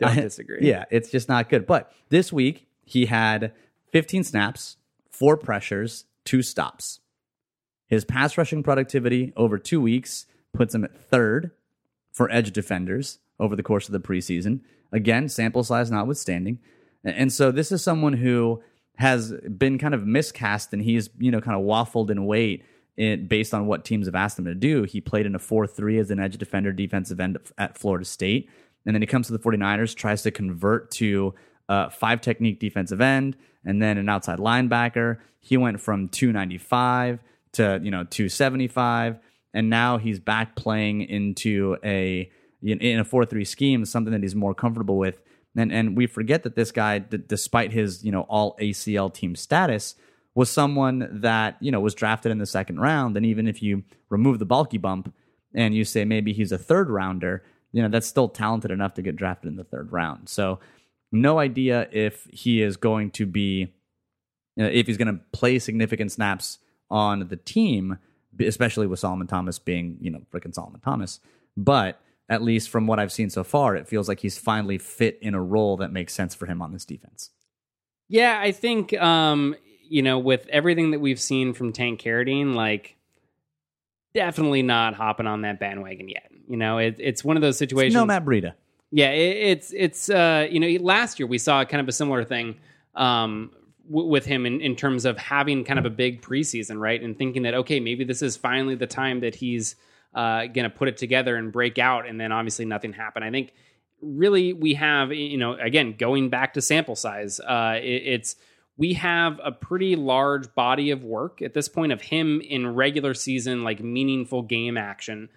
[0.00, 0.68] Don't I, disagree.
[0.68, 1.66] Yeah, it's just not good.
[1.66, 3.52] But this week he had
[3.92, 4.76] 15 snaps,
[5.10, 7.00] four pressures, two stops.
[7.86, 11.52] His pass rushing productivity over two weeks puts him at third
[12.12, 14.60] for edge defenders over the course of the preseason.
[14.92, 16.58] Again, sample size notwithstanding.
[17.04, 18.62] And so this is someone who
[18.96, 22.64] has been kind of miscast and he's, you know, kind of waffled in weight
[22.96, 24.84] it, based on what teams have asked him to do.
[24.84, 28.48] He played in a 4 3 as an edge defender, defensive end at Florida State.
[28.86, 31.34] And then he comes to the 49ers, tries to convert to
[31.68, 35.18] a five technique defensive end and then an outside linebacker.
[35.40, 37.20] He went from 295
[37.56, 39.18] to, you know, 275.
[39.52, 42.30] And now he's back playing into a,
[42.62, 45.20] in a 4 3 scheme, something that he's more comfortable with
[45.56, 49.34] and and we forget that this guy, d- despite his you know all ACL team
[49.34, 49.94] status,
[50.34, 53.16] was someone that you know was drafted in the second round.
[53.16, 55.12] And even if you remove the bulky bump
[55.54, 57.42] and you say maybe he's a third rounder,
[57.72, 60.28] you know that's still talented enough to get drafted in the third round.
[60.28, 60.60] So
[61.10, 63.72] no idea if he is going to be
[64.56, 66.58] you know, if he's going to play significant snaps
[66.90, 67.98] on the team,
[68.40, 71.20] especially with Solomon Thomas being you know freaking Solomon Thomas,
[71.56, 75.18] but at least from what I've seen so far, it feels like he's finally fit
[75.22, 77.30] in a role that makes sense for him on this defense.
[78.08, 79.56] Yeah, I think um,
[79.88, 82.96] you know, with everything that we've seen from Tank Carradine, like
[84.14, 86.30] definitely not hopping on that bandwagon yet.
[86.48, 87.94] You know, it, it's one of those situations.
[87.94, 88.54] No Matt Breida.
[88.90, 92.24] Yeah, it, it's it's uh, you know last year we saw kind of a similar
[92.24, 92.56] thing
[92.94, 93.50] um,
[93.88, 97.02] w- with him in, in terms of having kind of a big preseason, right?
[97.02, 99.76] And thinking that okay, maybe this is finally the time that he's
[100.14, 103.24] uh, going to put it together and break out, and then obviously nothing happened.
[103.24, 103.52] I think
[104.02, 108.36] really we have you know again going back to sample size, uh, it, it's
[108.78, 113.14] we have a pretty large body of work at this point of him in regular
[113.14, 115.30] season like meaningful game action,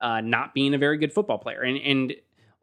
[0.00, 2.14] uh, not being a very good football player, and and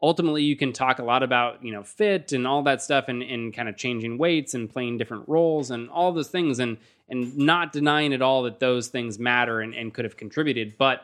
[0.01, 3.21] ultimately you can talk a lot about you know fit and all that stuff and,
[3.23, 6.77] and kind of changing weights and playing different roles and all those things and
[7.09, 10.77] and not denying at all that those things matter and, and could have contributed.
[10.77, 11.03] But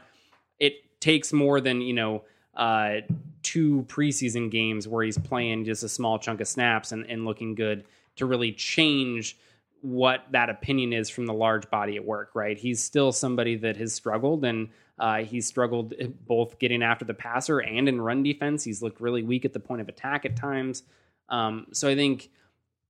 [0.60, 2.24] it takes more than you know
[2.56, 3.02] uh,
[3.44, 7.56] two preseason games where he's playing just a small chunk of snaps and, and looking
[7.56, 7.84] good
[8.16, 9.38] to really change
[9.82, 12.58] what that opinion is from the large body at work right?
[12.58, 15.94] He's still somebody that has struggled and uh, he's struggled
[16.26, 18.64] both getting after the passer and in run defense.
[18.64, 20.84] He's looked really weak at the point of attack at times.
[21.30, 22.30] Um, so I think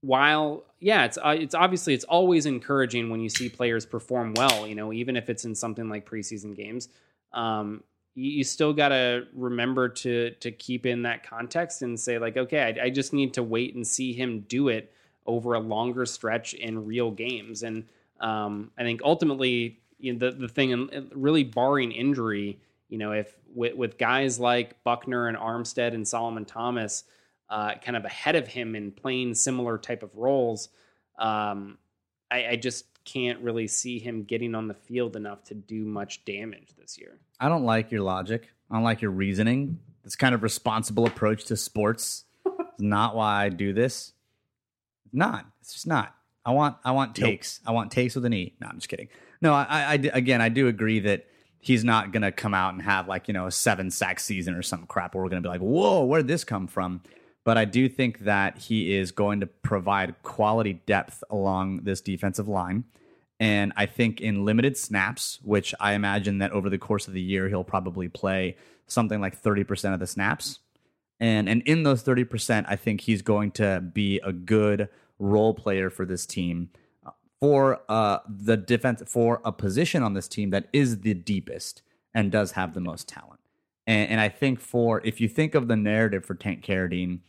[0.01, 4.67] while yeah, it's uh, it's obviously it's always encouraging when you see players perform well.
[4.67, 6.89] You know, even if it's in something like preseason games.
[7.33, 7.83] Um,
[8.13, 12.37] you, you still got to remember to to keep in that context and say like,
[12.37, 14.91] okay, I, I just need to wait and see him do it
[15.25, 17.63] over a longer stretch in real games.
[17.63, 17.85] And
[18.19, 23.11] um, I think ultimately you know, the the thing, and really barring injury, you know,
[23.11, 27.03] if with, with guys like Buckner and Armstead and Solomon Thomas,
[27.49, 30.69] uh, kind of ahead of him in playing similar type of roles,
[31.17, 31.77] um,
[32.29, 36.25] I, I just can't really see him getting on the field enough to do much
[36.25, 37.19] damage this year.
[37.39, 38.49] I don't like your logic.
[38.69, 39.79] I don't like your reasoning.
[40.03, 44.13] This kind of responsible approach to sports is not why I do this.
[45.13, 45.45] Not.
[45.61, 46.13] It's just not.
[46.45, 46.77] I want.
[46.83, 47.59] I want takes.
[47.63, 47.69] Nope.
[47.69, 48.53] I want takes with an E.
[48.59, 49.07] No, I'm just kidding.
[49.41, 51.27] No, I, I, again, I do agree that
[51.59, 54.53] he's not going to come out and have like you know a seven sack season
[54.53, 57.01] or some crap where we're going to be like, whoa, where did this come from?
[57.43, 62.47] But I do think that he is going to provide quality depth along this defensive
[62.47, 62.85] line.
[63.39, 67.21] And I think in limited snaps, which I imagine that over the course of the
[67.21, 68.57] year, he'll probably play
[68.87, 70.59] something like 30% of the snaps.
[71.19, 75.89] And, and in those 30%, I think he's going to be a good role player
[75.89, 76.69] for this team
[77.39, 81.81] for uh, the defense for a position on this team that is the deepest
[82.13, 83.39] and does have the most talent.
[83.87, 87.19] And, and I think for if you think of the narrative for Tank Carradine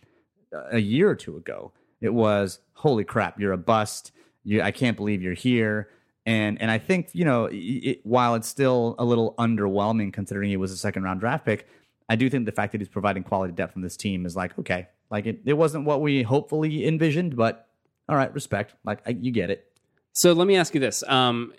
[0.55, 4.13] uh, a year or two ago, it was holy crap, you're a bust.
[4.45, 5.91] You, I can't believe you're here.
[6.25, 10.57] And and I think you know it, while it's still a little underwhelming considering he
[10.57, 11.69] was a second round draft pick,
[12.09, 14.59] I do think the fact that he's providing quality depth from this team is like
[14.59, 17.69] okay, like it, it wasn't what we hopefully envisioned, but
[18.09, 18.75] all right, respect.
[18.85, 19.73] Like I, you get it.
[20.17, 21.05] So let me ask you this.
[21.07, 21.53] Um,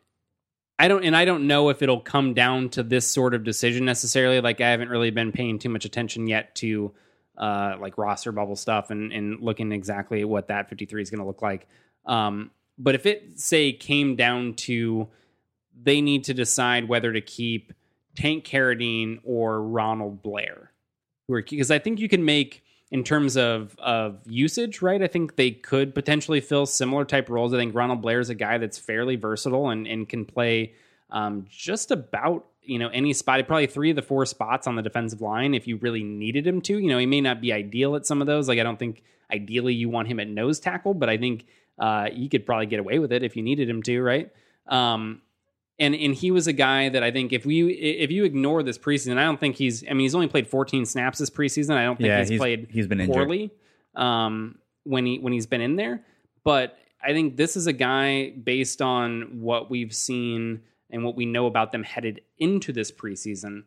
[0.80, 3.86] I don't, and I don't know if it'll come down to this sort of decision
[3.86, 4.42] necessarily.
[4.42, 6.92] Like I haven't really been paying too much attention yet to
[7.38, 11.28] uh, like roster bubble stuff and, and looking exactly what that 53 is going to
[11.28, 11.68] look like.
[12.08, 12.50] Um,
[12.80, 15.08] but if it say came down to
[15.80, 17.74] they need to decide whether to keep
[18.16, 20.72] Tank Carradine or Ronald Blair,
[21.30, 25.02] because I think you can make in terms of of usage, right?
[25.02, 27.54] I think they could potentially fill similar type roles.
[27.54, 30.74] I think Ronald Blair is a guy that's fairly versatile and and can play
[31.10, 33.46] um, just about you know any spot.
[33.48, 36.62] Probably three of the four spots on the defensive line if you really needed him
[36.62, 36.78] to.
[36.78, 38.48] You know, he may not be ideal at some of those.
[38.48, 41.46] Like I don't think ideally you want him at nose tackle, but I think
[41.80, 44.32] uh, you could probably get away with it if you needed him to, right?
[44.68, 45.22] Um,
[45.80, 48.78] and and he was a guy that I think if we if you ignore this
[48.78, 49.84] preseason, I don't think he's.
[49.84, 51.76] I mean, he's only played 14 snaps this preseason.
[51.76, 52.68] I don't think yeah, he's, he's, played.
[52.72, 53.52] He's been poorly
[53.96, 56.04] um, when he when he's been in there.
[56.44, 61.26] But I think this is a guy based on what we've seen and what we
[61.26, 63.64] know about them headed into this preseason.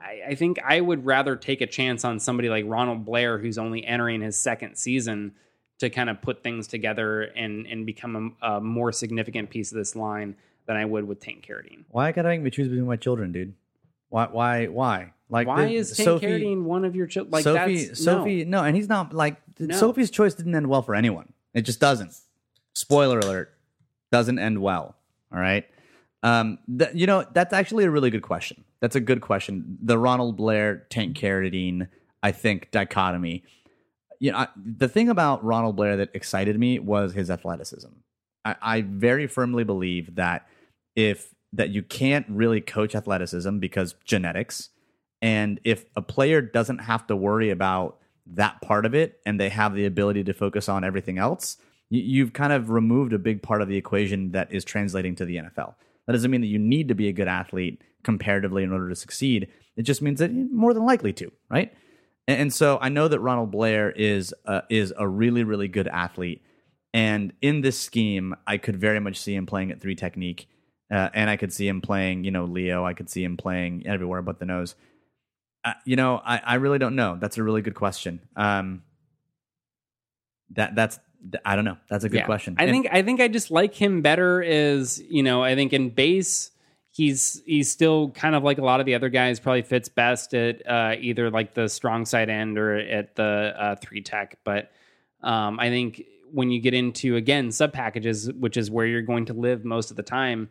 [0.00, 3.58] I, I think I would rather take a chance on somebody like Ronald Blair, who's
[3.58, 5.32] only entering his second season,
[5.78, 9.78] to kind of put things together and and become a, a more significant piece of
[9.78, 10.34] this line
[10.66, 11.84] than I would with Tank Carradine.
[11.90, 13.54] Why gotta make me choose between my children, dude?
[14.08, 14.26] Why?
[14.26, 14.66] Why?
[14.66, 15.12] Why?
[15.28, 17.30] Like, why the, is Tank Sophie, Carradine one of your children?
[17.30, 18.60] Like, Sophie, that's, Sophie, no.
[18.60, 19.76] no, and he's not like no.
[19.76, 21.32] Sophie's choice didn't end well for anyone.
[21.54, 22.14] It just doesn't.
[22.74, 23.54] Spoiler alert:
[24.10, 24.96] doesn't end well.
[25.32, 25.66] All right.
[26.22, 28.64] Um, th- you know that's actually a really good question.
[28.80, 29.78] That's a good question.
[29.82, 31.88] The Ronald Blair Tank Carradine,
[32.22, 33.44] I think, dichotomy.
[34.18, 37.88] You know, I, the thing about Ronald Blair that excited me was his athleticism.
[38.44, 40.46] I, I very firmly believe that
[40.96, 44.70] if that you can't really coach athleticism because genetics
[45.22, 49.48] and if a player doesn't have to worry about that part of it and they
[49.48, 51.56] have the ability to focus on everything else
[51.90, 55.36] you've kind of removed a big part of the equation that is translating to the
[55.36, 55.74] NFL.
[56.06, 58.96] That doesn't mean that you need to be a good athlete comparatively in order to
[58.96, 59.48] succeed.
[59.76, 61.72] It just means that you're more than likely to, right?
[62.28, 66.42] And, so I know that Ronald Blair is uh, is a really really good athlete,
[66.92, 70.48] and in this scheme, I could very much see him playing at three technique,
[70.90, 72.84] uh, and I could see him playing, you know, Leo.
[72.84, 74.74] I could see him playing everywhere but the nose.
[75.64, 77.16] Uh, you know, I, I really don't know.
[77.20, 78.20] That's a really good question.
[78.34, 78.82] Um,
[80.50, 80.98] that that's
[81.44, 81.76] I don't know.
[81.88, 82.24] That's a good Yeah.
[82.26, 82.56] question.
[82.58, 85.42] I And- think I think I just like him better as you know.
[85.42, 86.50] I think in base
[86.92, 89.38] he's he's still kind of like a lot of the other guys.
[89.38, 93.76] Probably fits best at uh, either like the strong side end or at the uh,
[93.76, 94.38] three tech.
[94.44, 94.72] But
[95.22, 99.26] um, I think when you get into again sub packages, which is where you're going
[99.26, 100.48] to live most of the time.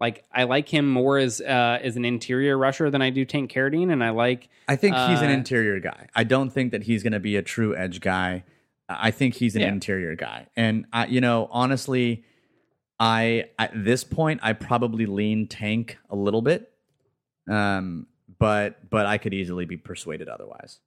[0.00, 3.52] Like I like him more as uh, as an interior rusher than I do Tank
[3.52, 6.08] Carradine, and I like I think he's an Uh, interior guy.
[6.14, 8.42] I don't think that he's going to be a true edge guy.
[8.88, 9.68] I think he's an Yeah.
[9.68, 10.48] interior guy.
[10.56, 12.24] And I, you know, honestly,
[12.98, 16.72] I at this point I probably lean tank a little bit.
[17.48, 18.06] Um,
[18.38, 20.80] but but I could easily be persuaded otherwise.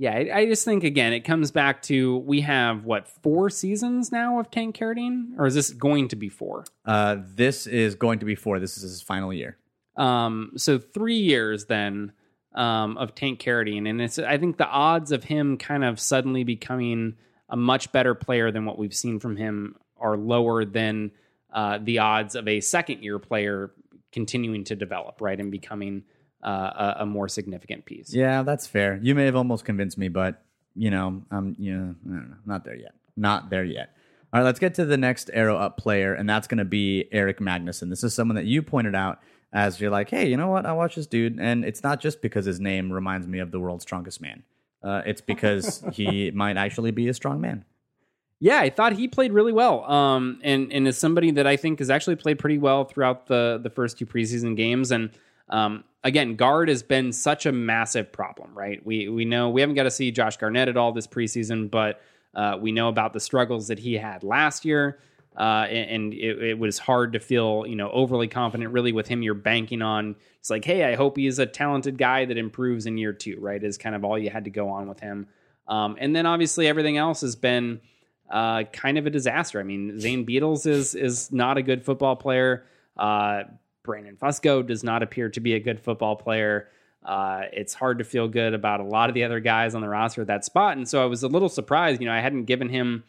[0.00, 4.10] Yeah, I, I just think again, it comes back to we have what four seasons
[4.10, 6.64] now of Tank Carradine, or is this going to be four?
[6.86, 8.58] Uh, this is going to be four.
[8.58, 9.58] This is his final year.
[9.98, 12.12] Um, so three years then
[12.54, 16.44] um, of Tank Carradine, and it's I think the odds of him kind of suddenly
[16.44, 17.16] becoming
[17.50, 21.10] a much better player than what we've seen from him are lower than
[21.52, 23.70] uh, the odds of a second year player
[24.12, 26.04] continuing to develop, right, and becoming
[26.42, 28.14] uh, a, a more significant piece.
[28.14, 28.98] Yeah, that's fair.
[29.02, 30.42] You may have almost convinced me, but
[30.74, 32.94] you know, I'm you know, I don't know, not there yet.
[33.16, 33.90] Not there yet.
[34.32, 37.08] All right, let's get to the next arrow up player, and that's going to be
[37.10, 37.90] Erik Magnuson.
[37.90, 39.18] This is someone that you pointed out
[39.52, 40.66] as you're like, hey, you know what?
[40.66, 43.58] I watch this dude, and it's not just because his name reminds me of the
[43.58, 44.44] world's strongest man.
[44.82, 47.64] Uh, it's because he might actually be a strong man.
[48.38, 49.84] Yeah, I thought he played really well.
[49.84, 53.60] Um, and and is somebody that I think has actually played pretty well throughout the
[53.62, 54.90] the first two preseason games.
[54.90, 55.10] And
[55.50, 58.84] um, again, guard has been such a massive problem, right?
[58.84, 62.00] We we know we haven't got to see Josh Garnett at all this preseason, but
[62.34, 64.98] uh, we know about the struggles that he had last year.
[65.36, 68.72] Uh, and it, it was hard to feel, you know, overly confident.
[68.72, 70.16] Really, with him, you're banking on.
[70.38, 73.38] It's like, hey, I hope he's a talented guy that improves in year two.
[73.40, 75.28] Right, is kind of all you had to go on with him.
[75.68, 77.80] Um, and then obviously everything else has been
[78.28, 79.60] uh, kind of a disaster.
[79.60, 82.64] I mean, Zane Beadles is is not a good football player.
[82.96, 83.44] Uh,
[83.82, 86.68] Brandon Fusco does not appear to be a good football player.
[87.04, 89.88] Uh, it's hard to feel good about a lot of the other guys on the
[89.88, 92.00] roster at that spot, and so I was a little surprised.
[92.00, 93.04] You know, I hadn't given him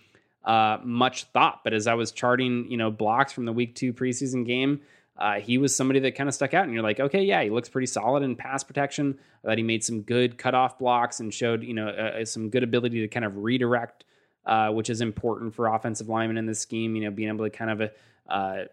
[0.45, 3.93] uh, much thought, but as I was charting, you know, blocks from the week two
[3.93, 4.81] preseason game,
[5.17, 7.49] uh, he was somebody that kind of stuck out, and you're like, okay, yeah, he
[7.49, 9.19] looks pretty solid in pass protection.
[9.43, 13.01] That he made some good cutoff blocks and showed, you know, uh, some good ability
[13.01, 14.05] to kind of redirect
[14.45, 16.95] uh, which is important for offensive linemen in this scheme.
[16.95, 17.91] You know, being able to kind of
[18.27, 18.63] uh,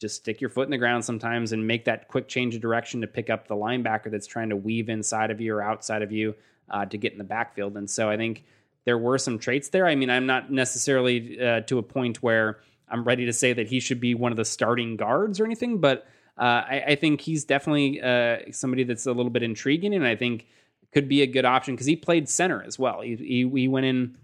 [0.00, 3.02] just stick your foot in the ground sometimes and make that quick change of direction
[3.02, 6.10] to pick up the linebacker that's trying to weave inside of you or outside of
[6.10, 6.34] you
[6.70, 7.76] uh, to get in the backfield.
[7.76, 8.44] And so I think
[8.84, 9.86] there were some traits there.
[9.86, 13.68] I mean, I'm not necessarily uh, to a point where I'm ready to say that
[13.68, 16.06] he should be one of the starting guards or anything, but
[16.38, 20.16] uh, I, I think he's definitely uh, somebody that's a little bit intriguing, and I
[20.16, 20.46] think
[20.92, 23.02] could be a good option because he played center as well.
[23.02, 24.16] He, he, he went in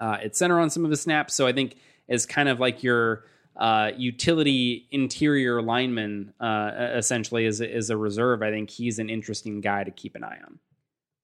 [0.00, 1.34] uh, at center on some of his snaps.
[1.34, 1.76] So I think
[2.08, 3.24] as kind of like your
[3.56, 9.60] uh, utility interior lineman, uh, essentially a, as a reserve, I think he's an interesting
[9.60, 10.58] guy to keep an eye on.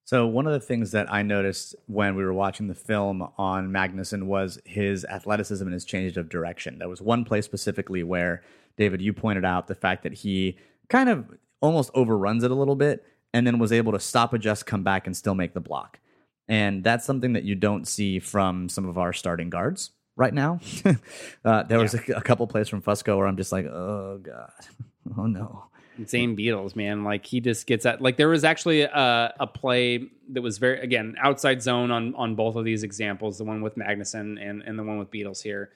[0.04, 3.70] So one of the things that I noticed when we were watching the film on
[3.70, 6.78] Magnuson was his athleticism and his change of direction.
[6.78, 8.42] There was one play specifically where
[8.78, 10.56] David, you pointed out the fact that he
[10.88, 11.26] kind of
[11.60, 13.04] almost overruns it a little bit
[13.34, 16.00] and then was able to stop, adjust, come back, and still make the block.
[16.48, 20.60] And that's something that you don't see from some of our starting guards right now.
[21.44, 24.50] uh, there was a, a couple plays from Fusco where I'm just like, oh god,
[25.16, 25.64] oh no.
[26.06, 30.08] Zane Beadles, man, like he just gets at like there was actually a, a play
[30.28, 33.76] that was very again outside zone on on both of these examples, the one with
[33.76, 35.70] Magnuson and and the one with Beadles here,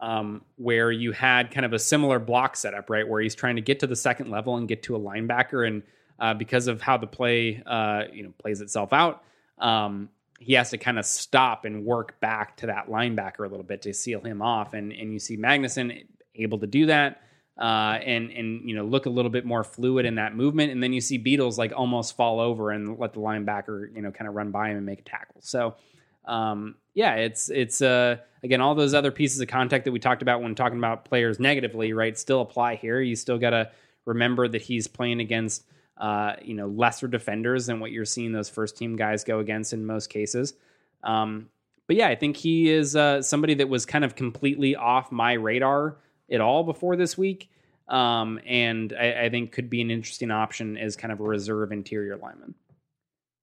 [0.00, 3.62] um, where you had kind of a similar block setup, right, where he's trying to
[3.62, 5.82] get to the second level and get to a linebacker, and
[6.18, 9.22] uh, because of how the play uh, you know plays itself out,
[9.58, 10.08] um,
[10.38, 13.82] he has to kind of stop and work back to that linebacker a little bit
[13.82, 17.20] to seal him off, and and you see Magnuson able to do that
[17.58, 20.70] uh, and and you know look a little bit more fluid in that movement.
[20.70, 24.12] And then you see Beadles like almost fall over and let the linebacker you know
[24.12, 25.40] kind of run by him and make a tackle.
[25.40, 25.74] So
[26.24, 30.22] um, yeah, it's it's uh, again all those other pieces of contact that we talked
[30.22, 32.16] about when talking about players negatively, right?
[32.16, 33.00] Still apply here.
[33.00, 33.70] You still got to
[34.04, 35.64] remember that he's playing against
[35.98, 39.72] uh, you know lesser defenders than what you're seeing those first team guys go against
[39.72, 40.54] in most cases.
[41.02, 41.48] Um,
[41.86, 45.32] but yeah, I think he is uh, somebody that was kind of completely off my
[45.32, 45.96] radar
[46.30, 47.50] at all before this week.
[47.88, 51.72] um, and I, I think could be an interesting option as kind of a reserve
[51.72, 52.54] interior lineman.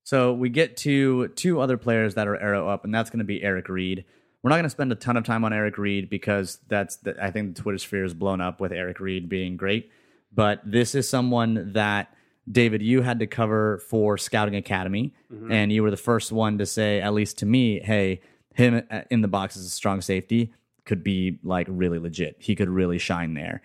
[0.04, 3.24] So we get to two other players that are arrow up, and that's going to
[3.24, 4.04] be Eric Reid.
[4.42, 7.16] We're not going to spend a ton of time on Eric Reid because that's the,
[7.20, 9.90] I think the Twitter sphere is blown up with Eric Reid being great.
[10.32, 12.14] But this is someone that
[12.50, 15.50] David you had to cover for Scouting Academy, Mm-hmm.
[15.52, 18.20] and you were the first one to say, at least to me, hey,
[18.54, 20.52] him uh, in the box as a strong safety
[20.84, 22.36] could be like really legit.
[22.38, 23.60] He could really shine there.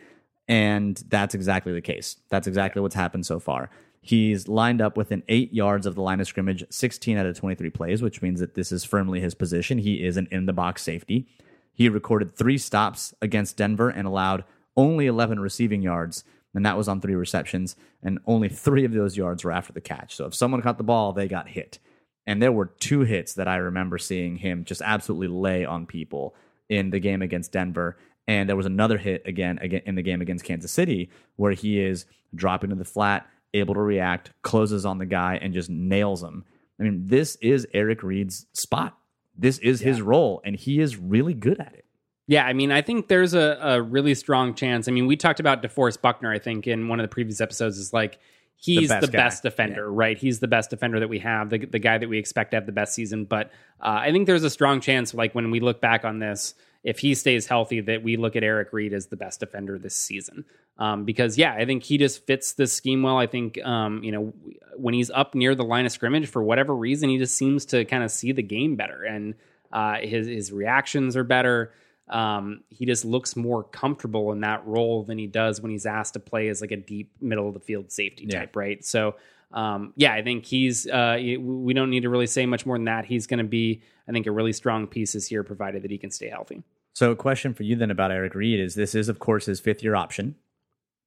[0.47, 2.17] And that's exactly the case.
[2.29, 3.69] That's exactly what's happened so far.
[4.01, 7.69] He's lined up within eight yards of the line of scrimmage 16 out of 23
[7.69, 9.77] plays, which means that this is firmly his position.
[9.77, 11.27] He is an in the box safety.
[11.71, 14.43] He recorded three stops against Denver and allowed
[14.75, 16.23] only 11 receiving yards,
[16.53, 17.75] and that was on three receptions.
[18.03, 20.15] And only three of those yards were after the catch.
[20.15, 21.79] So if someone caught the ball, they got hit.
[22.27, 26.35] And there were two hits that I remember seeing him just absolutely lay on people
[26.69, 27.97] in the game against Denver.
[28.27, 31.79] And there was another hit again, again in the game against Kansas City where he
[31.79, 36.21] is dropping to the flat, able to react, closes on the guy, and just nails
[36.21, 36.45] him.
[36.79, 38.97] I mean, this is Eric Reid's spot.
[39.37, 41.85] This is his role, and he is really good at it.
[42.31, 44.87] Yeah, I mean, I think there's a, a really strong chance.
[44.87, 47.77] I mean, we talked about DeForest Buckner, I think, in one of the previous episodes,
[47.77, 48.19] is like
[48.55, 49.49] he's the best best, guy.
[49.49, 50.17] defender, right?
[50.17, 52.65] He's the best defender that we have, the, the guy that we expect to have
[52.65, 53.25] the best season.
[53.25, 53.47] But
[53.81, 56.53] uh, I think there's a strong chance, like when we look back on this,
[56.85, 59.93] if he stays healthy, that we look at Eric Reid as the best defender this
[59.93, 60.45] season.
[60.77, 63.17] Um, because yeah, I think he just fits this scheme well.
[63.17, 64.33] I think um, you know
[64.77, 67.83] when he's up near the line of scrimmage for whatever reason, he just seems to
[67.83, 69.35] kind of see the game better, and
[69.73, 71.73] uh, his his reactions are better.
[72.11, 76.13] Um, he just looks more comfortable in that role than he does when he's asked
[76.13, 78.39] to play as like a deep middle of the field safety Yeah.
[78.41, 78.83] type, right?
[78.85, 79.15] So
[79.53, 80.87] um, yeah, I think he's.
[80.87, 83.03] Uh, we don't need to really say much more than that.
[83.05, 85.97] He's going to be, I think, a really strong piece this year, provided that he
[85.97, 86.63] can stay healthy.
[86.93, 89.59] So, a question for you then about Eric Reid is this is, of course, his
[89.59, 90.35] fifth year option.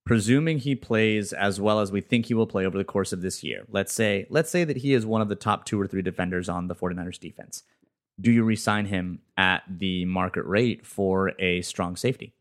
[0.05, 3.23] Presuming he plays as well as we think he will play over the course of
[3.23, 5.87] this year, let's say let's say that he is one of the top two or
[5.87, 7.63] three defenders on the 49ers defense.
[8.21, 12.35] Do you resign him at the market rate for a strong safety?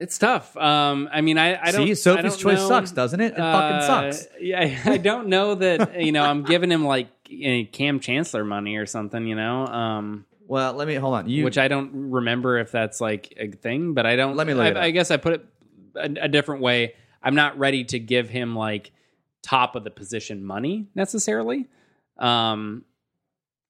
[0.00, 0.56] It's tough.
[0.56, 1.86] Um, I mean, I, I don't.
[1.86, 2.68] See, Sophie's don't choice know.
[2.68, 3.34] sucks, doesn't it?
[3.34, 4.28] It Uh, fucking sucks.
[4.40, 6.00] Yeah, I don't know that.
[6.00, 9.26] You know, I'm giving him like you know, Kam Chancellor money or something.
[9.26, 11.28] You know, um, Well, let me hold on.
[11.28, 14.36] You which I don't remember if that's like a thing, but I don't.
[14.36, 14.86] Let me look I.
[14.86, 15.46] I guess I put it
[15.94, 16.94] a, a different way.
[17.22, 18.92] I'm not ready to give him like
[19.42, 21.68] top of the position money necessarily.
[22.16, 22.84] Um,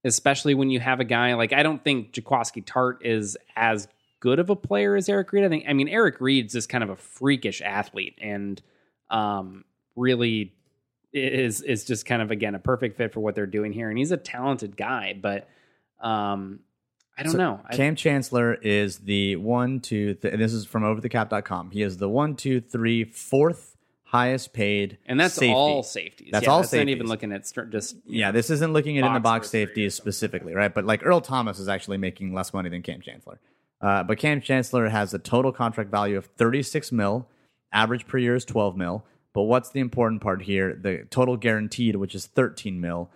[0.04, 3.88] especially when you have a guy like I don't think Jaquiski Tartt is as
[4.20, 5.44] good of a player as Eric Reid.
[5.44, 8.60] I think I mean Eric Reid's just kind of a freakish athlete and
[9.10, 9.64] um
[9.96, 10.54] really
[11.12, 13.88] is is just kind of again a perfect fit for what they're doing here.
[13.88, 15.48] And he's a talented guy, but
[16.00, 16.60] um
[17.18, 17.60] I don't So, know.
[17.68, 21.70] I- Kam Chancellor is the one, two, th- and this is from overthecap.com.
[21.72, 23.69] He is the one, two, three, fourth
[24.10, 24.98] highest paid.
[25.06, 25.52] and that's safety.
[25.52, 26.30] all safeties.
[26.32, 29.14] That's Yeah, all That's not even looking at just Yeah, this isn't looking at in
[29.14, 30.74] the Box box versus three or safeties specifically, right?
[30.74, 33.38] But like Earl Thomas is actually making less money than Kam Chancellor.
[33.80, 37.28] Uh, but Kam Chancellor has a total contract value of 36 mil,
[37.72, 39.04] average per year is 12 mil.
[39.32, 40.74] But what's the important part here?
[40.74, 43.10] The total guaranteed, which is 13 mil,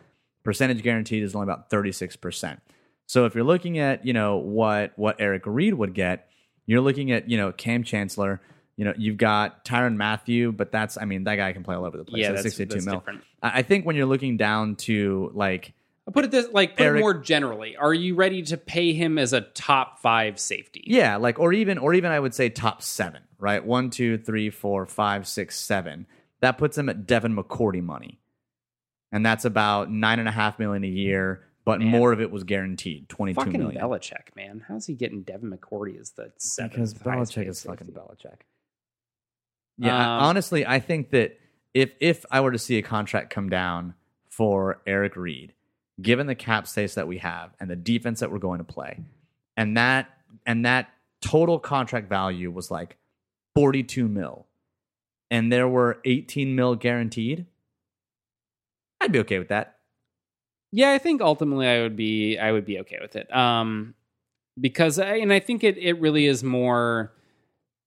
[0.45, 2.61] percentage guaranteed is only about 36%.
[3.07, 6.29] So if you're looking at, you know, what what Eric Reid would get,
[6.67, 8.41] you're looking at, you know, Kam Chancellor,
[8.77, 11.85] you know, you've got Tyrann Mathieu, but that's I mean, that guy can play all
[11.85, 12.21] over the place.
[12.23, 12.95] Yeah, That's that's- 62 that's mil.
[13.01, 13.23] different.
[13.43, 15.73] I I think when you're looking down to like
[16.07, 17.77] I'll put it this like put Eric- it more generally.
[17.77, 20.83] Are you ready to pay him as a top five safety?
[20.87, 23.65] Yeah, like or even or even I would say top seven, right?
[23.65, 26.07] One, two, three, four, five, six, seven.
[26.41, 28.21] That puts him at Devin McCourty money,
[29.13, 31.45] and that's about nine and a half million a year.
[31.65, 31.89] But Man.
[31.89, 33.81] more of it was guaranteed, twenty two Fucking million.
[33.81, 34.63] Belichick, man.
[34.69, 37.99] How's he getting Devin McCourty as the seventh because Belichick is fucking safety?
[37.99, 38.41] Belichick.
[39.79, 41.39] Yeah, Um, honestly, I think that
[41.73, 43.95] if if I were to see a contract come down
[44.31, 45.53] for Eric Reid,
[46.01, 49.01] given the cap space that we have and the defense that we're going to play,
[49.57, 50.09] and that
[50.47, 52.97] and that total contract value was like
[53.55, 54.47] forty two mil,
[55.31, 57.47] and there were eighteen mil guaranteed,
[59.01, 59.79] I'd be okay with that.
[60.71, 63.35] Yeah, I think ultimately I would be I would be okay with it.
[63.35, 63.95] Um
[64.61, 67.13] because I, and I think it it really is more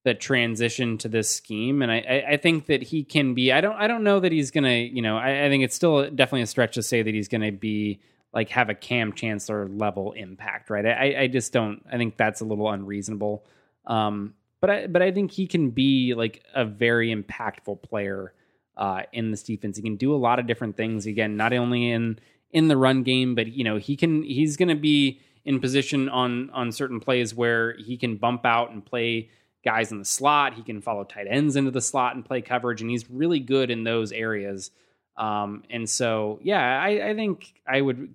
[0.08, 3.60] the transition to this scheme and I, I I think that he can be I
[3.60, 6.42] don't I don't know that he's gonna you know I, I think it's still definitely
[6.42, 8.00] a stretch to say that he's gonna be
[8.32, 12.40] like have a Kam Chancellor level impact right I I just don't I think that's
[12.40, 13.44] a little unreasonable
[13.86, 18.32] um but I but I think he can be like a very impactful player
[18.76, 19.76] uh, in this defense.
[19.76, 21.06] He can do a lot of different things.
[21.06, 22.18] Again, not only in
[22.50, 26.08] in the run game, but you know he can he's going to be in position
[26.08, 29.30] on on certain plays where he can bump out and play
[29.68, 30.54] guys in the slot.
[30.54, 33.70] He can follow tight ends into the slot and play coverage, and he's really good
[33.70, 34.70] in those areas.
[35.16, 38.14] Um, and so, yeah, I, I think I would,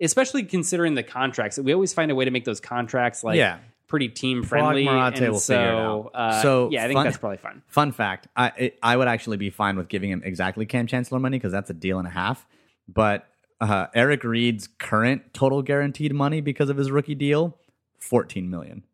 [0.00, 1.58] especially considering the contracts.
[1.58, 3.58] We always find a way to make those contracts like yeah.
[3.86, 4.86] pretty team friendly.
[4.86, 6.10] And will so.
[6.14, 7.62] Uh, So, yeah, I think fun- that's probably fun.
[7.66, 11.18] Fun fact: I it, I would actually be fine with giving him exactly Kam Chancellor
[11.18, 12.46] money because that's a deal and a half.
[12.88, 13.26] But
[13.60, 17.58] uh, Eric Reid's current total guaranteed money because of his rookie deal,
[17.98, 18.84] fourteen million.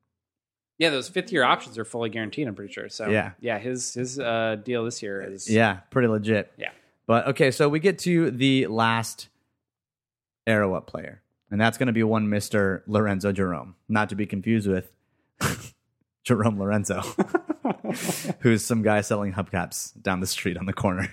[0.82, 2.48] Yeah, those fifth year options are fully guaranteed.
[2.48, 2.88] I'm pretty sure.
[2.88, 3.32] So Yeah.
[3.40, 6.50] yeah, his his uh, deal this year is Yeah, pretty legit.
[6.56, 6.70] Yeah.
[7.06, 9.28] But okay, so we get to the last
[10.44, 11.22] arrow up player,
[11.52, 14.90] and that's going to be one Mister Lorenzo Jerome, not to be confused with
[16.24, 17.00] Jerome Lorenzo,
[18.40, 21.08] who's some guy selling hubcaps down the street on the corner.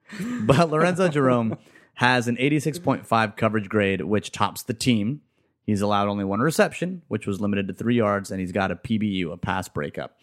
[0.42, 1.56] but Lorenzo Jerome
[1.94, 5.20] has an 86.5 coverage grade, which tops the team.
[5.64, 8.76] He's allowed only one reception, which was limited to three yards, and he's got a
[8.76, 10.16] PBU, a pass breakup.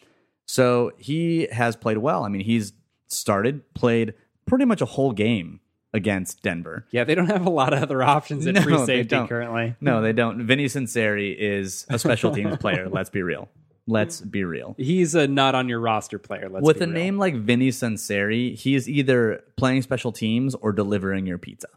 [0.45, 2.23] So he has played well.
[2.23, 2.73] I mean, he's
[3.07, 4.13] started, played
[4.45, 5.59] pretty much a whole game
[5.93, 6.85] against Denver.
[6.91, 9.75] Yeah, they don't have a lot of other options at No, free safety currently.
[9.79, 10.45] No, they don't.
[10.45, 12.89] Vinnie Sunseri is a special teams player.
[12.89, 13.47] Let's be real.
[13.87, 14.75] Let's be real.
[14.77, 16.47] He's a not on your roster player.
[16.47, 16.89] Let's With a real.
[16.93, 21.69] name like Vinnie Sunseri, he is either playing special teams or delivering your pizza.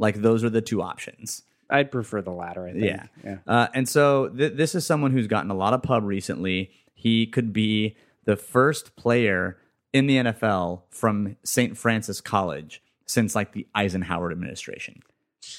[0.00, 1.42] Like those are the two options.
[1.70, 2.66] I'd prefer the latter.
[2.66, 2.84] I think.
[2.84, 3.06] Yeah.
[3.24, 3.36] yeah.
[3.46, 6.70] Uh, and so th- this is someone who's gotten a lot of pub recently.
[6.94, 9.56] He could be the first player
[9.92, 11.76] in the NFL from St.
[11.76, 15.02] Francis College since like the Eisenhower administration.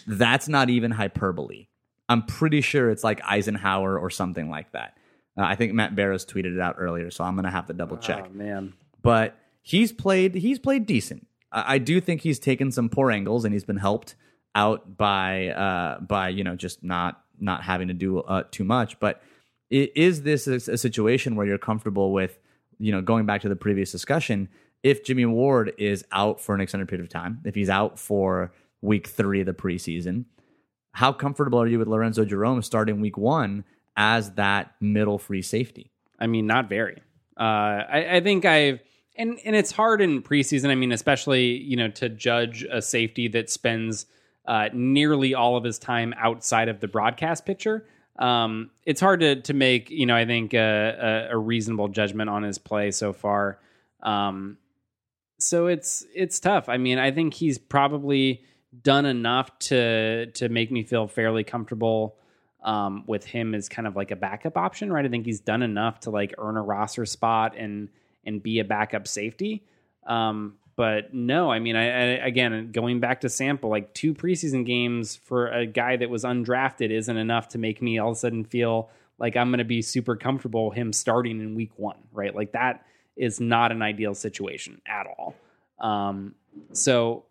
[0.07, 1.67] That's not even hyperbole.
[2.07, 4.95] I'm pretty sure it's like Eisenhower or something like that.
[5.37, 7.97] Uh, I think Matt Barrows tweeted it out earlier, so I'm gonna have to double
[7.97, 8.73] check Oh man.
[9.01, 11.25] but he's played he's played decent.
[11.51, 14.15] I, I do think he's taken some poor angles and he's been helped
[14.53, 18.99] out by uh by you know just not not having to do uh, too much.
[18.99, 19.21] But
[19.69, 22.37] is this a, situation where you're comfortable with
[22.77, 24.49] you know going back to the previous discussion?
[24.83, 28.51] If Jimmie Ward is out for an extended period of time, if he's out for
[28.81, 30.25] week three of the preseason,
[30.93, 33.63] how comfortable are you with Lorenzo Jerome starting week one
[33.95, 35.91] as that middle free safety?
[36.19, 37.01] I mean, not very.
[37.39, 37.43] Uh,
[37.89, 38.81] I, I think I've
[39.15, 40.69] and and it's hard in preseason.
[40.69, 44.05] I mean, especially you know to judge a safety that spends
[44.45, 47.85] uh, nearly all of his time outside of the broadcast picture.
[48.17, 52.29] Um, it's hard to to make you know I think a, a, a reasonable judgment
[52.29, 53.59] on his play so far.
[54.03, 54.57] Um,
[55.39, 56.69] so it's it's tough.
[56.69, 58.43] I mean, I think he's probably
[58.83, 62.17] done enough to to make me feel fairly comfortable
[62.63, 65.05] um, with him as kind of like a backup option, right?
[65.05, 67.89] I think he's done enough to like earn a roster spot and
[68.25, 69.63] and be a backup safety.
[70.05, 74.65] Um, but no, I mean, I, I again going back to sample, like two preseason
[74.65, 78.19] games for a guy that was undrafted isn't enough to make me all of a
[78.19, 82.33] sudden feel like I'm going to be super comfortable him starting in week one, right?
[82.33, 82.83] Like that
[83.15, 85.35] is not an ideal situation at all.
[85.79, 86.33] Um,
[86.73, 87.25] so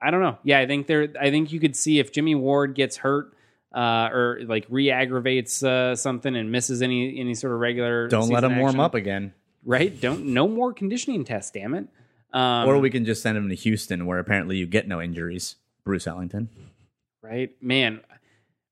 [0.00, 0.38] I don't know.
[0.44, 1.08] Yeah, I think there.
[1.20, 3.34] I think you could see if Jimmie Ward gets hurt
[3.74, 8.06] uh, or like re-aggravates uh, something and misses any any sort of regular.
[8.06, 9.34] Don't let him warm up again.
[9.64, 10.00] Right?
[10.00, 11.50] Don't no more conditioning tests.
[11.50, 11.88] Damn it.
[12.34, 15.56] Um, or we can just send him to Houston, where apparently you get no injuries.
[15.84, 16.48] Bruce Ellington.
[17.22, 18.00] right, man.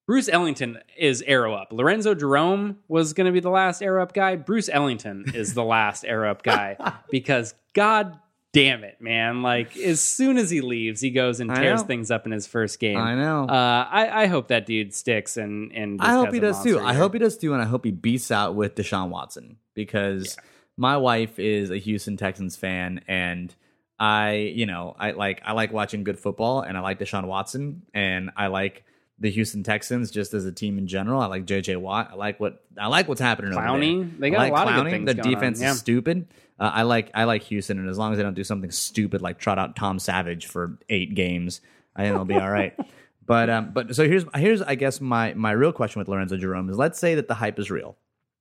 [0.06, 1.68] Bruce Ellington is arrow up.
[1.72, 4.34] Lorenzo Jerome was going to be the last arrow up guy.
[4.34, 6.76] Bruce Ellington is the last arrow up guy
[7.10, 8.18] because God
[8.52, 9.42] damn it, man!
[9.42, 12.80] Like as soon as he leaves, he goes and tears things up in his first
[12.80, 12.98] game.
[12.98, 13.44] I know.
[13.44, 16.80] Uh, I, I hope that dude sticks and and I hope he does too.
[16.80, 20.36] I hope he does too, and I hope he beats out with Deshaun Watson because
[20.76, 23.54] my wife is a Houston Texans fan, and
[23.98, 27.82] I, you know, I like I like watching good football, and I like Deshaun Watson,
[27.94, 28.84] and I like
[29.18, 31.20] the Houston Texans just as a team in general.
[31.20, 32.10] I like JJ Watt.
[32.12, 33.52] I like what I like what's happening.
[33.52, 34.08] there.
[34.18, 34.90] They got I a like lot of good Clowney.
[34.90, 35.70] things The defense Yeah.
[35.72, 36.26] is stupid.
[36.58, 39.20] Uh, I like I like Houston, and as long as they don't do something stupid
[39.22, 41.60] like trot out Tom Savage for eight games,
[41.94, 42.74] I think they'll be all right.
[43.24, 46.68] But um, but so here's here's I guess my my real question with Lorenzo Jerome
[46.68, 47.96] is let's say that the hype is real,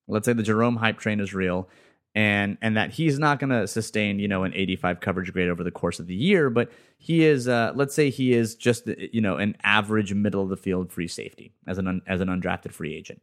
[0.08, 1.70] let's say the Jerome hype train is real,
[2.14, 5.64] and and that he's not going to sustain you know an 85 coverage grade over
[5.64, 9.22] the course of the year, but he is uh, let's say he is just you
[9.22, 12.74] know an average middle of the field free safety as an un, as an undrafted
[12.74, 13.22] free agent.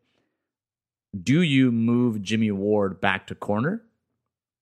[1.20, 3.82] Do you move Jimmie Ward back to corner,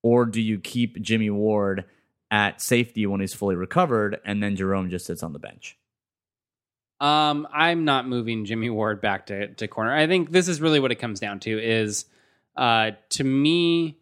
[0.03, 1.85] or do you keep Jimmie Ward
[2.31, 5.77] at safety when he's fully recovered, and then Jerome just sits on the bench?
[6.99, 9.95] Um, I'm not moving Jimmie Ward back to, to corner.
[9.95, 12.07] I think this is really what it comes down to is
[12.57, 13.99] uh to me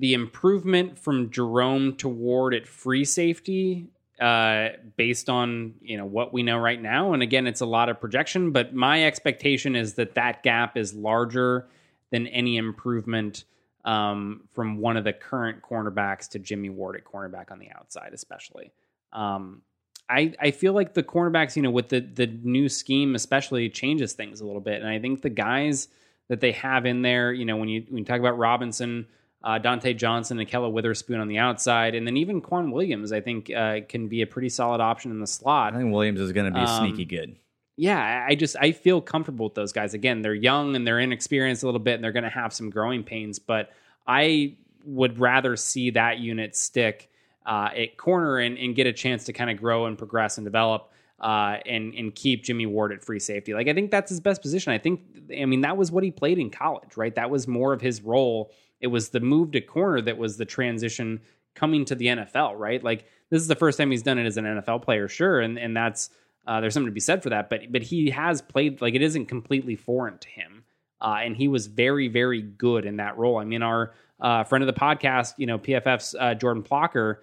[0.00, 3.86] the improvement from Jerome to Ward at free safety
[4.20, 7.88] uh based on you know what we know right now and again it's a lot
[7.88, 11.66] of projection but my expectation is that that gap is larger
[12.10, 13.44] than any improvement
[13.84, 18.12] um, from one of the current cornerbacks to Jimmie Ward at cornerback on the outside,
[18.12, 18.72] especially.
[19.12, 19.62] Um,
[20.08, 24.12] I, I feel like the cornerbacks, you know, with the the new scheme especially changes
[24.12, 24.80] things a little bit.
[24.80, 25.88] And I think the guys
[26.28, 29.06] that they have in there, you know, when you when you talk about Robinson,
[29.42, 33.20] uh, Dontae Johnson, and Ahkello Witherspoon on the outside, and then even K'Waun Williams, I
[33.20, 35.74] think uh, can be a pretty solid option in the slot.
[35.74, 37.36] I think Williams is going to be Um, sneaky good.
[37.76, 39.94] yeah, I just I feel comfortable with those guys.
[39.94, 42.68] Again, they're young and they're inexperienced a little bit, and they're going to have some
[42.70, 43.38] growing pains.
[43.38, 43.70] But
[44.06, 47.08] I would rather see that unit stick
[47.46, 50.44] uh, at corner and, and get a chance to kind of grow and progress and
[50.44, 50.90] develop.
[51.18, 53.52] Uh, and and keep Jimmie Ward at free safety.
[53.52, 54.72] Like I think that's his best position.
[54.72, 55.02] I think
[55.38, 57.14] I mean that was what he played in college, right?
[57.14, 58.50] That was more of his role.
[58.80, 61.20] It was the move to corner that was the transition
[61.54, 62.82] coming to the NFL, right?
[62.82, 65.58] Like this is the first time he's done it as an NFL player, sure, and
[65.58, 66.10] and that's
[66.46, 67.50] uh, there's something to be said for that.
[67.50, 70.64] But but he has played like it isn't completely foreign to him,
[71.00, 73.38] uh, and he was very very good in that role.
[73.38, 77.16] I mean, our uh, friend of the podcast, you know, PFF's uh, Jordan Plocher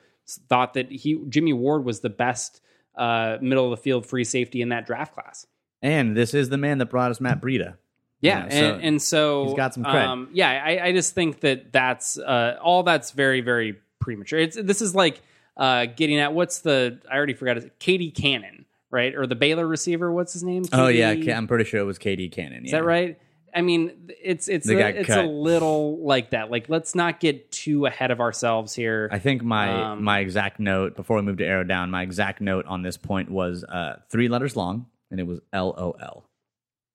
[0.49, 2.61] thought that he Jimmie Ward was the best
[2.95, 5.45] uh, middle of the field free safety in that draft class.
[5.81, 7.77] And this is the man that brought us Matt Breida.
[8.19, 10.05] Yeah, You know, so and, and so he's got some cred.
[10.07, 12.83] Um, yeah, I, I just think that that's uh, all.
[12.83, 14.39] That's very very premature.
[14.39, 15.21] It's this is like
[15.55, 17.79] uh, getting at what's the I already forgot it.
[17.79, 20.11] KD Cannon, right, or the Baylor receiver?
[20.11, 20.65] What's his name?
[20.73, 22.65] Oh yeah, I'm pretty sure it was KD Cannon.
[22.65, 23.19] Is that right?
[23.57, 25.25] I mean, it's it's a, it's cut.
[25.25, 26.51] a little like that.
[26.51, 29.09] Like, let's not get too ahead of ourselves here.
[29.11, 32.41] I think my Um, my exact note before we moved to arrow down, my exact
[32.41, 36.29] note on this point was uh, three letters long, and it was L O L.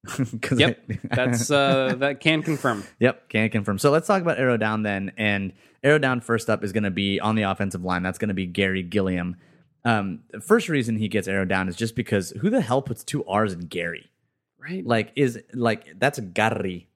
[0.56, 2.84] Yep, I- That's uh, that can confirm.
[2.98, 3.78] Yep, can confirm.
[3.78, 5.12] So let's talk about arrow down then.
[5.16, 8.02] And arrow down first up is going to be on the offensive line.
[8.02, 9.36] That's going to be Garry Gilliam.
[9.84, 13.04] Um, the first reason he gets arrow down is just because who the hell puts
[13.04, 14.10] two R's in Gary?
[14.58, 14.84] Right?
[14.86, 16.88] Like is like that's Gary.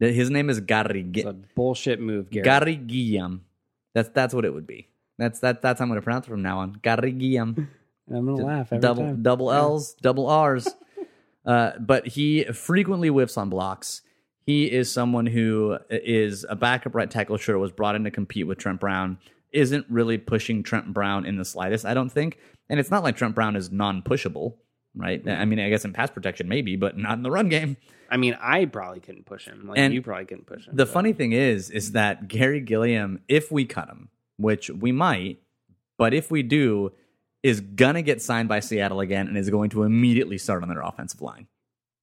[0.00, 1.06] His name is Gary.
[1.14, 2.44] It's a bullshit move, Gary.
[2.44, 3.42] Gary Guillaume.
[3.94, 4.88] That's that's what it would be.
[5.18, 6.78] That's that that's how I'm going to pronounce it from now on.
[6.82, 7.68] Gary Guillaume.
[8.12, 9.22] I'm gonna laugh every double time.
[9.22, 10.68] double L's, double R's.
[11.44, 14.02] Uh, but he frequently whiffs on blocks.
[14.44, 17.36] He is someone who is a backup right tackle.
[17.36, 19.18] Sure, was brought in to compete with Trent Brown.
[19.52, 22.38] Isn't really pushing Trent Brown in the slightest, I don't think.
[22.68, 24.54] And it's not like Trent Brown is non-pushable,
[24.96, 25.26] right?
[25.28, 27.76] I mean, I guess in pass protection maybe, but not in the run game.
[28.10, 29.66] I mean, I probably couldn't push him.
[29.68, 30.76] Like And you probably couldn't push him.
[30.76, 34.90] The but- funny thing is, is that Garry Gilliam, if we cut him, which we
[34.92, 35.40] might,
[35.98, 36.92] but if we do,
[37.42, 40.80] is gonna get signed by Seattle again and is going to immediately start on their
[40.82, 41.46] offensive line.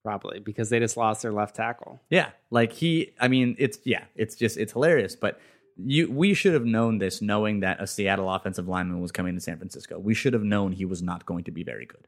[0.04, 2.02] probably because they just lost their left tackle.
[2.10, 3.14] Yeah, like he.
[3.20, 5.16] I mean, it's yeah, it's just it's hilarious.
[5.16, 5.40] But
[5.78, 9.42] you, we should have known this, knowing that a Seattle offensive lineman was coming to
[9.42, 9.98] San Francisco.
[10.00, 12.06] We should have known he was not going to be very good.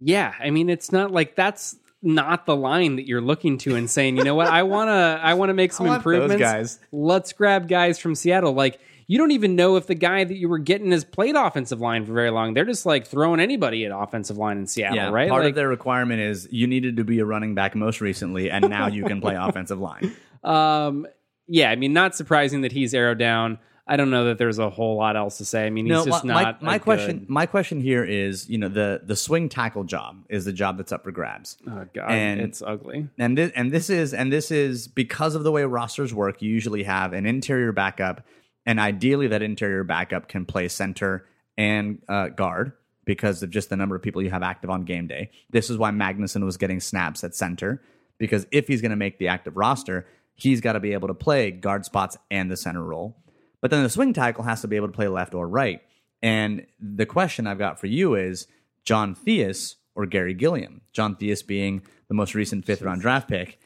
[0.00, 3.90] Yeah, I mean, it's not like that's not the line that you're looking to and
[3.90, 6.40] saying, you know what, I wanna I wanna make some I want those improvements.
[6.40, 6.78] guys.
[6.92, 8.52] Let's grab guys from Seattle.
[8.52, 8.78] Like
[9.08, 12.04] you don't even know if the guy that you were getting has played offensive line
[12.06, 12.54] for very long.
[12.54, 15.28] They're just like throwing anybody at offensive line in Seattle, Yeah, right?
[15.28, 18.50] Part Like, of their requirement is you needed to be a running back most recently,
[18.50, 20.14] and now you can play offensive line.
[20.44, 21.06] Um,
[21.46, 23.58] yeah, I mean, not surprising that he's arrowed down.
[23.90, 25.64] I don't know that there's a whole lot else to say.
[25.66, 26.62] I mean, he's no, just my, not.
[26.62, 27.20] my, question.
[27.20, 30.76] good- My question here is, you know, the the swing tackle job is the job
[30.76, 31.56] that's up for grabs.
[31.66, 33.08] oh god, and- it's ugly.
[33.18, 36.42] and this, and this is and this is because of the way rosters work.
[36.42, 38.26] You usually have an interior backup,
[38.68, 41.24] and ideally that interior backup can play center
[41.56, 42.72] and uh, guard
[43.06, 45.30] because of just the number of people you have active on game day.
[45.48, 47.82] This is why Magnuson was getting snaps at center
[48.18, 51.14] because if he's going to make the active roster, he's got to be able to
[51.14, 53.16] play guard spots and the center role.
[53.62, 55.80] But then the swing tackle has to be able to play left or right.
[56.22, 58.46] And the question I've got for you is
[58.84, 60.82] John Theus or Garry Gilliam?
[60.92, 63.58] John Theus being the most recent fifth round draft pick.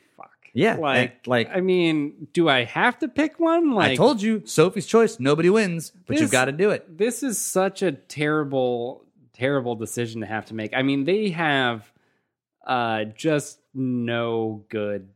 [0.54, 3.72] Yeah, like, like I mean, do I have to pick one?
[3.72, 5.18] Like, I told you, Sophie's choice.
[5.18, 6.98] Nobody wins, but you've got to do it.
[6.98, 10.74] this is such a terrible, terrible decision to have to make.
[10.74, 11.90] I mean, they have
[12.66, 15.08] uh, just no good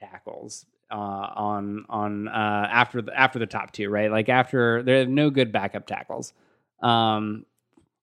[0.00, 4.10] tackles uh, on on uh, after the after the top two, right?
[4.10, 6.34] Like after there are no good backup tackles.
[6.82, 7.46] Um,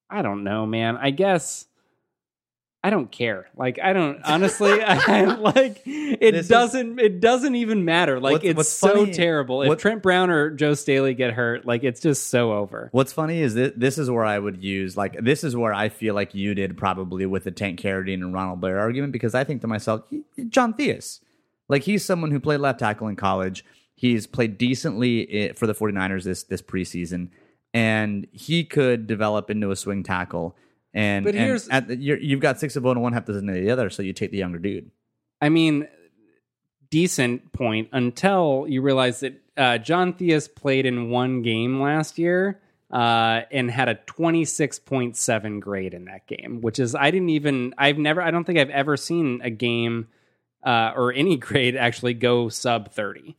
[0.09, 0.97] I don't know, man.
[0.97, 1.67] I guess.
[2.83, 3.47] I don't care.
[3.55, 4.71] Like I don't honestly.
[4.81, 6.99] I like it This doesn't.
[6.99, 8.19] it doesn't even matter.
[8.19, 9.61] Like it's so funny- terrible.
[9.61, 12.89] If what- Trent Brown or Joe Staley get hurt, like it's just so over.
[12.91, 15.89] What's funny is that this is where I would use like this is where I
[15.89, 19.43] feel like you did probably with the Tank Carradine and Ronald Blair argument because I
[19.43, 20.01] think to myself,
[20.49, 21.19] John Theus,
[21.69, 23.63] like he's someone who played left tackle in college.
[23.93, 27.29] He's played decently eh, for the 49ers this this preseason,
[27.75, 30.55] and he could develop into a swing tackle.
[30.93, 33.25] And, But and here's- at the, you're, you've got six of one and one half
[33.25, 34.91] dozen of the other, so you take the younger dude.
[35.39, 35.87] I mean,
[36.89, 42.59] decent point until you realize that uh, John Theus played in one game last year
[42.91, 47.97] uh, and had a 26.7 grade in that game, which is, I didn't even, I've
[47.97, 50.07] never, I don't think I've ever seen a game
[50.65, 53.35] uh, or any grade actually go sub 30.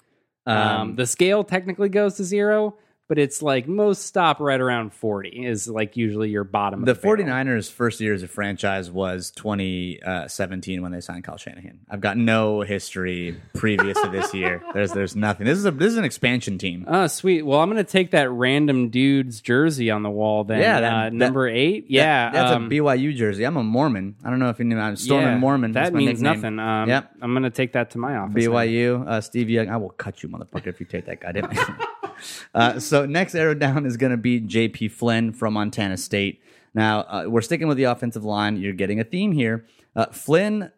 [0.46, 2.76] Um, Um, the scale technically goes to zero,
[3.12, 6.80] but it's like most stop right around 40 is like usually your bottom.
[6.80, 7.18] of The barrel.
[7.22, 11.80] 49ers' first year as a franchise was 2017 when they signed Kyle Shanahan.
[11.90, 14.62] I've got no history previous to this year.
[14.72, 15.47] There's there's nothing.
[15.47, 16.86] This is a this is an expansion team.
[16.89, 17.43] Oh, sweet.
[17.43, 20.60] Well, I'm going to take that random dude's jersey on the wall then.
[20.60, 21.86] Yeah, that- uh, that- number eight.
[21.90, 22.30] Yeah.
[22.30, 23.44] That- that's um, a BYU jersey.
[23.44, 24.14] I'm a Mormon.
[24.24, 24.78] I don't know if you knew.
[24.78, 25.72] I'm Stormin' yeah, Mormon.
[25.72, 26.56] That's That my means nickname.
[26.56, 26.59] nothing.
[26.59, 27.10] Um, Yep.
[27.20, 28.34] I'm going to take that to my office.
[28.47, 29.68] BYU, uh, Steve Young.
[29.68, 31.51] I will cut you, motherfucker, if you take that goddamn.
[32.54, 34.88] uh, so next arrow down is going to be J.P.
[34.88, 36.42] Flynn from Montana State.
[36.74, 38.56] Now uh, we're sticking with the offensive line.
[38.56, 39.66] You're getting a theme here.
[39.94, 40.70] Uh, Flynn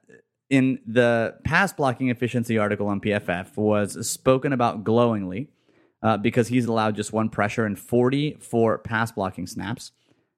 [0.50, 5.48] in the pass blocking efficiency article on PFF was spoken about glowingly
[6.02, 9.92] uh, because he's allowed just one pressure and 44 pass blocking snaps.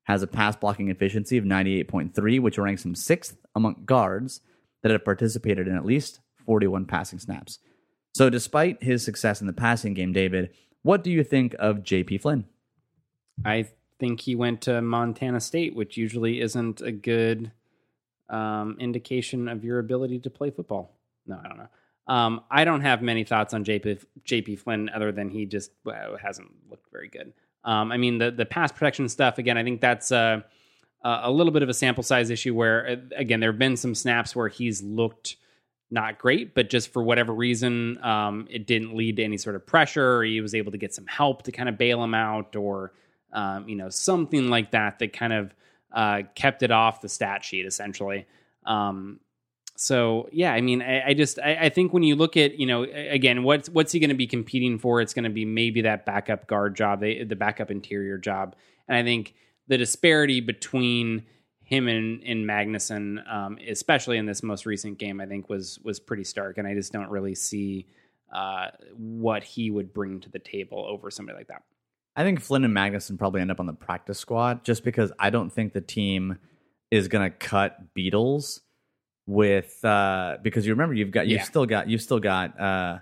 [0.04, 4.40] Has a pass blocking efficiency of 98.3, which ranks him sixth among guards
[4.82, 7.58] that have participated in at least 41 passing snaps.
[8.14, 10.50] So, despite his success in the passing game, David,
[10.86, 12.44] what do you think of JP Flynn?
[13.44, 13.66] I
[13.98, 17.50] think he went to Montana State, which usually isn't a good
[18.30, 20.96] um, indication of your ability to play football.
[21.26, 21.68] No, I don't know.
[22.06, 26.16] Um, I don't have many thoughts on JP, JP Flynn other than he just well,
[26.22, 27.32] hasn't looked very good.
[27.64, 29.58] Um, I mean, the the pass protection stuff again.
[29.58, 30.42] I think that's uh,
[31.02, 32.54] a little bit of a sample size issue.
[32.54, 35.34] Where uh, again, there have been some snaps where he's looked
[35.90, 39.66] not great, but just for whatever reason, um, it didn't lead to any sort of
[39.66, 40.22] pressure.
[40.22, 42.92] He was able to get some help to kind of bail him out, or
[43.32, 45.54] um, you know something like that that kind of
[45.92, 48.26] uh, kept it off the stat sheet essentially.
[48.64, 49.20] Um,
[49.76, 52.66] so yeah, I mean, I, I just I, I think when you look at you
[52.66, 55.00] know again, what's what's he going to be competing for?
[55.00, 58.56] It's going to be maybe that backup guard job, the, the backup interior job,
[58.88, 59.34] and I think
[59.68, 61.24] the disparity between
[61.66, 66.00] him and, and Magnuson, um, especially in this most recent game, I think was was
[66.00, 67.86] pretty stark, and I just don't really see
[68.32, 71.62] uh, what he would bring to the table over somebody like that.
[72.14, 75.30] I think Flynn and Magnuson probably end up on the practice squad just because I
[75.30, 76.38] don't think the team
[76.90, 78.60] is going to cut Beadles
[79.26, 81.44] with uh because you remember you've got you've Yeah.
[81.44, 82.98] still got you've still got uh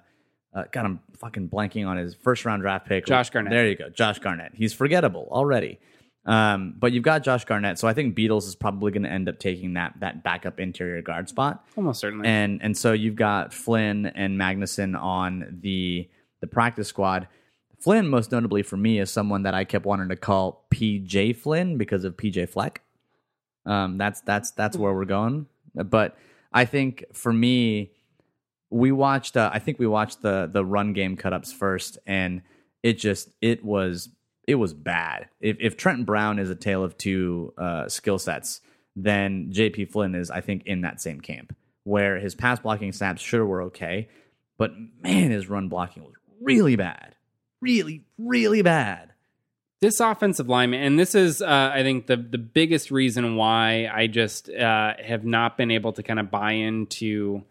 [0.55, 3.07] uh, God, I'm fucking blanking on his first round draft pick.
[3.07, 3.51] Josh Garnett.
[3.51, 3.89] There you go.
[3.91, 4.53] Josh Garnett.
[4.55, 5.81] He's forgettable already.
[6.27, 9.29] Um, but you've got Josh Garnett, so I think Beadles is probably going to end
[9.29, 11.65] up taking that that backup interior guard spot.
[11.77, 12.27] Almost certainly.
[12.27, 16.09] and and so you've got Flynn and Magnuson on the
[16.41, 17.29] the practice squad.
[17.79, 21.77] Flynn, most notably for me, is someone that I kept wanting to call PJ Flynn
[21.77, 22.81] because of PJ Fleck.
[23.67, 25.47] Um, that's that's that's where we're going.
[25.75, 26.17] But
[26.53, 27.93] I think for me,
[28.71, 29.37] we watched.
[29.37, 32.41] Uh, I think we watched the the run game cutups first, and
[32.83, 34.09] it just it was
[34.47, 35.29] it was bad.
[35.41, 38.61] If if Trenton Brown is a tale of two uh, skill sets,
[38.97, 41.55] then JP Flynn is, I think, in that same camp
[41.85, 44.09] where his pass blocking snaps sure were okay,
[44.57, 44.73] but
[45.03, 47.15] man, his run blocking was really bad,
[47.61, 49.12] really really bad.
[49.81, 54.07] this offensive lineman, and this is, uh, I think, the the biggest reason why I
[54.07, 57.43] just uh, have not been able to kind of buy into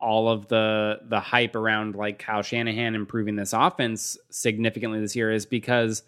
[0.00, 5.30] all of the the hype around like Kyle Shanahan improving this offense significantly this year
[5.30, 6.02] is because,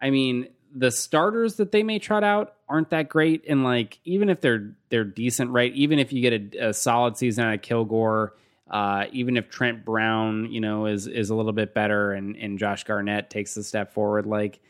[0.00, 4.28] I mean, the starters that they may trot out aren't that great, and like even
[4.28, 5.72] if they're they're decent, right?
[5.74, 8.34] Even if you get a, a solid season out of Kilgore.
[8.70, 12.56] Uh, even if Trent Brown, you know, is is a little bit better, and and
[12.56, 14.60] Josh Garnett takes a step forward, like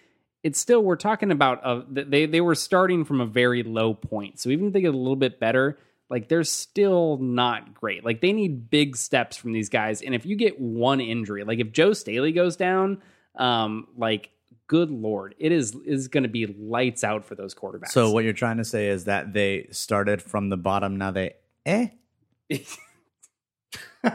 [0.43, 4.41] it's still we're talking about a, they they were starting from a very low point.
[4.41, 5.79] So even if they get a little bit better,
[6.09, 8.05] like they're still not great.
[8.05, 10.03] Like they need big steps from these guys.
[10.03, 13.03] And if you get one injury, like if Joe Staley goes down,
[13.37, 14.31] um, like
[14.71, 17.89] good lord, it is is going to be lights out for those quarterbacks.
[17.89, 21.33] So what you're trying to say is that they started from the bottom, now they
[21.67, 21.89] eh.
[24.05, 24.11] uh,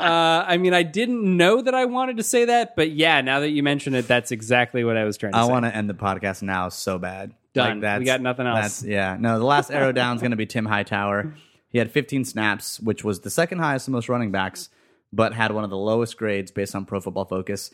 [0.00, 3.50] I mean, I didn't know that I wanted to say that, but yeah, now that
[3.50, 5.52] you mention it, that's exactly what I was trying to I say.
[5.52, 7.34] want to end the podcast now so bad.
[7.52, 7.80] Done.
[7.98, 8.60] We got nothing else.
[8.60, 9.18] That's, yeah.
[9.20, 11.34] No, the last arrow down is going to be Tim Hightower.
[11.68, 14.70] He had 15 snaps, which was the second highest of most running backs,
[15.12, 17.70] but had one of the lowest grades based on Pro Football Focus.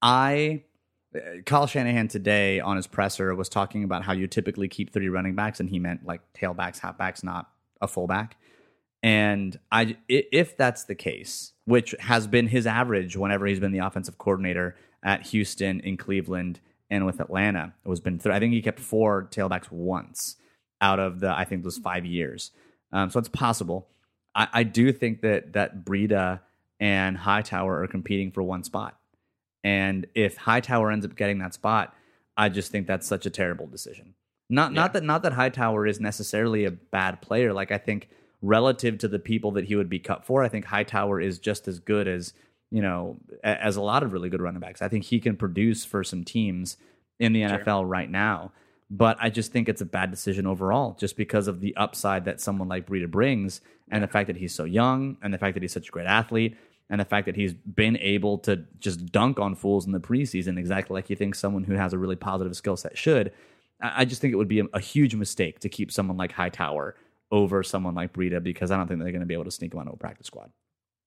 [0.00, 0.62] I,
[1.46, 5.34] Kyle Shanahan today on his presser was talking about how you typically keep three running
[5.34, 7.50] backs, and he meant like tailbacks, halfbacks, not
[7.80, 8.36] a fullback.
[9.02, 13.80] And I, if that's the case, which has been his average whenever he's been the
[13.80, 16.60] offensive coordinator at Houston, in Cleveland,
[16.90, 18.18] and with Atlanta, it was been.
[18.18, 20.36] Th- I think he kept four tailbacks once
[20.80, 21.36] out of the.
[21.36, 22.50] I think those five years.
[22.92, 23.88] Um, so it's possible.
[24.34, 26.40] I, I do think that that Breida
[26.80, 28.98] and Hightower are competing for one spot.
[29.64, 31.96] And if Hightower ends up getting that spot,
[32.36, 34.14] I just think that's such a terrible decision.
[34.50, 34.74] Not Yeah.
[34.82, 37.52] not that not that Hightower is necessarily a bad player.
[37.52, 38.08] Like I think
[38.42, 41.66] relative to the people that he would be cut for, I think Hightower is just
[41.66, 42.34] as good as
[42.70, 44.82] you know as a lot of really good running backs.
[44.82, 46.76] I think he can produce for some teams
[47.18, 47.58] in the Sure.
[47.58, 48.52] NFL right now.
[48.90, 52.38] But I just think it's a bad decision overall, just because of the upside that
[52.40, 55.62] someone like Breida brings, and the fact that he's so young, and the fact that
[55.62, 56.54] he's such a great athlete,
[56.90, 60.58] and the fact that he's been able to just dunk on fools in the preseason,
[60.58, 63.32] exactly like you think someone who has a really positive skill set should.
[63.80, 66.94] I just think it would be a, a huge mistake to keep someone like Hightower
[67.30, 69.72] over someone like Breida because I don't think they're going to be able to sneak
[69.72, 70.50] him onto a practice squad.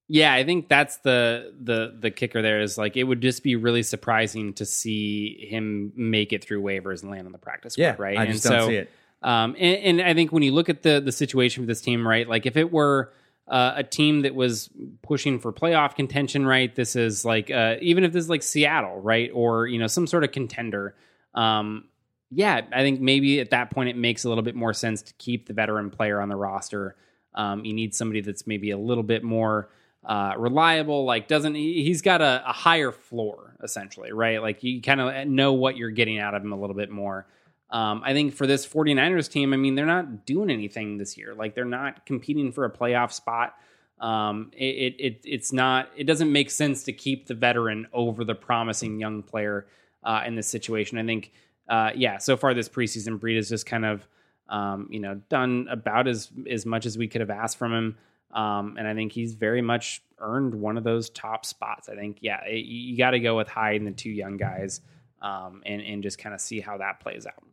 [0.09, 2.41] Yeah, I think that's the the the kicker.
[2.41, 6.61] There is like it would just be really surprising to see him make it through
[6.61, 8.17] waivers and land on the practice squad, Yeah, right?
[8.17, 8.91] I just don't see it.
[9.21, 12.07] Um, and, and I think when you look at the the situation for this team,
[12.07, 13.11] right, like if it were
[13.47, 14.69] uh, a team that was
[15.01, 18.99] pushing for playoff contention, right, this is like uh, even if this is like Seattle,
[18.99, 20.95] right, or you know some sort of contender.
[21.33, 21.85] Um,
[22.29, 25.13] yeah, I think maybe at that point it makes a little bit more sense to
[25.13, 26.95] keep the veteran player on the roster.
[27.33, 29.69] Um, you need somebody that's maybe a little bit more
[30.03, 31.05] uh, reliable.
[31.05, 34.41] Like doesn't he, he's got a, a higher floor essentially, right?
[34.41, 37.27] Like you kind of know what you're getting out of him a little bit more.
[37.69, 41.33] Um, I think for this 49ers team, I mean, they're not doing anything this year.
[41.35, 43.55] Like they're not competing for a playoff spot.
[43.99, 45.89] Um, it, it, it it's not.
[45.95, 49.67] It doesn't make sense to keep the veteran over the promising young player
[50.03, 50.97] uh, in this situation.
[50.97, 51.31] I think,
[51.67, 52.19] uh, yeah.
[52.19, 54.07] So far this preseason, Breed has just kind of,
[54.49, 57.97] um, you know, done about as as much as we could have asked from him.
[58.31, 61.89] Um, and I think he's very much earned one of those top spots.
[61.89, 64.81] I think, yeah, it, you got to go with Hyde and the two young guys,
[65.21, 67.46] um, and and just kind of see how that plays out.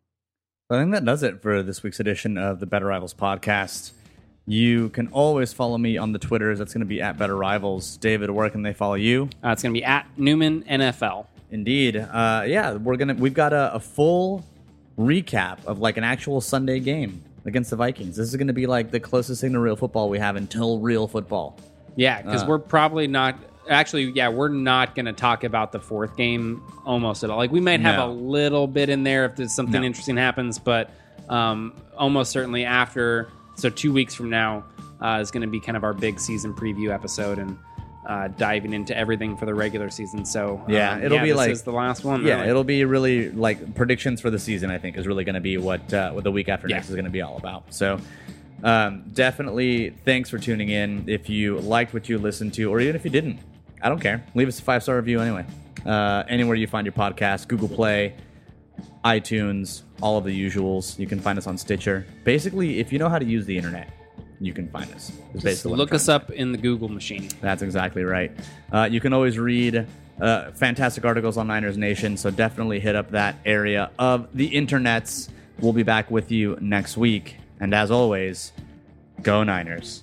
[0.70, 3.93] I think that does it for this week's edition of the Better Rivals podcast.
[4.47, 6.59] You can always follow me on the Twitters.
[6.59, 7.99] That's going to be at Better Rivals.
[7.99, 9.28] David, where can they follow you?
[9.45, 11.27] Uh, it's going to be at Newman NFL.
[11.51, 11.97] Indeed.
[11.99, 14.43] Uh, yeah, we're gonna we've got a, a full
[14.99, 18.16] recap of like an actual Sunday game against the Vikings.
[18.16, 21.07] This is gonna be like the closest thing to real football we have until real
[21.07, 21.57] football.
[21.95, 22.47] Yeah, because Uh.
[22.49, 23.39] we're probably not.
[23.69, 27.36] Actually, yeah, we're not going to talk about the fourth game almost at all.
[27.39, 28.11] Like we might have No.
[28.11, 29.86] a little bit in there if there's something No.
[29.86, 30.91] interesting happens, but
[31.28, 33.28] um, almost certainly after.
[33.57, 34.65] So two weeks from now
[35.01, 37.57] uh, is going to be kind of our big season preview episode and
[38.07, 40.27] uh, diving into everything for the regular season.
[40.27, 42.23] So Yeah, um, it'll be this like- is the last one.
[42.27, 42.49] Yeah, really.
[42.51, 44.70] it'll be really like predictions for the season.
[44.70, 46.77] I think is really going to be what uh, what the week after Yeah.
[46.77, 47.73] next is going to be all about.
[47.73, 47.99] So.
[48.62, 51.05] Um, definitely thanks for tuning in.
[51.07, 53.41] If you liked what you listened to, or even if you didn't,
[53.85, 54.24] I don't care.
[54.35, 55.44] Leave us a five star review anyway.
[55.85, 58.15] Uh, anywhere you find your podcast, Google Play,
[59.05, 60.98] iTunes, all of the usuals.
[60.98, 62.06] You can find us on Stitcher.
[62.24, 63.90] Basically, if you know how to use the internet,
[64.40, 65.12] you can find us.
[65.36, 67.28] Just look us up in the Google machine.
[67.43, 68.32] That's exactly right.
[68.73, 69.86] Uh, you can always read
[70.19, 75.28] uh, fantastic articles on Niners Nation, so definitely hit up that area of the internets.
[75.59, 77.36] We'll be back with you next week.
[77.61, 78.52] And as always,
[79.23, 80.02] go Niners.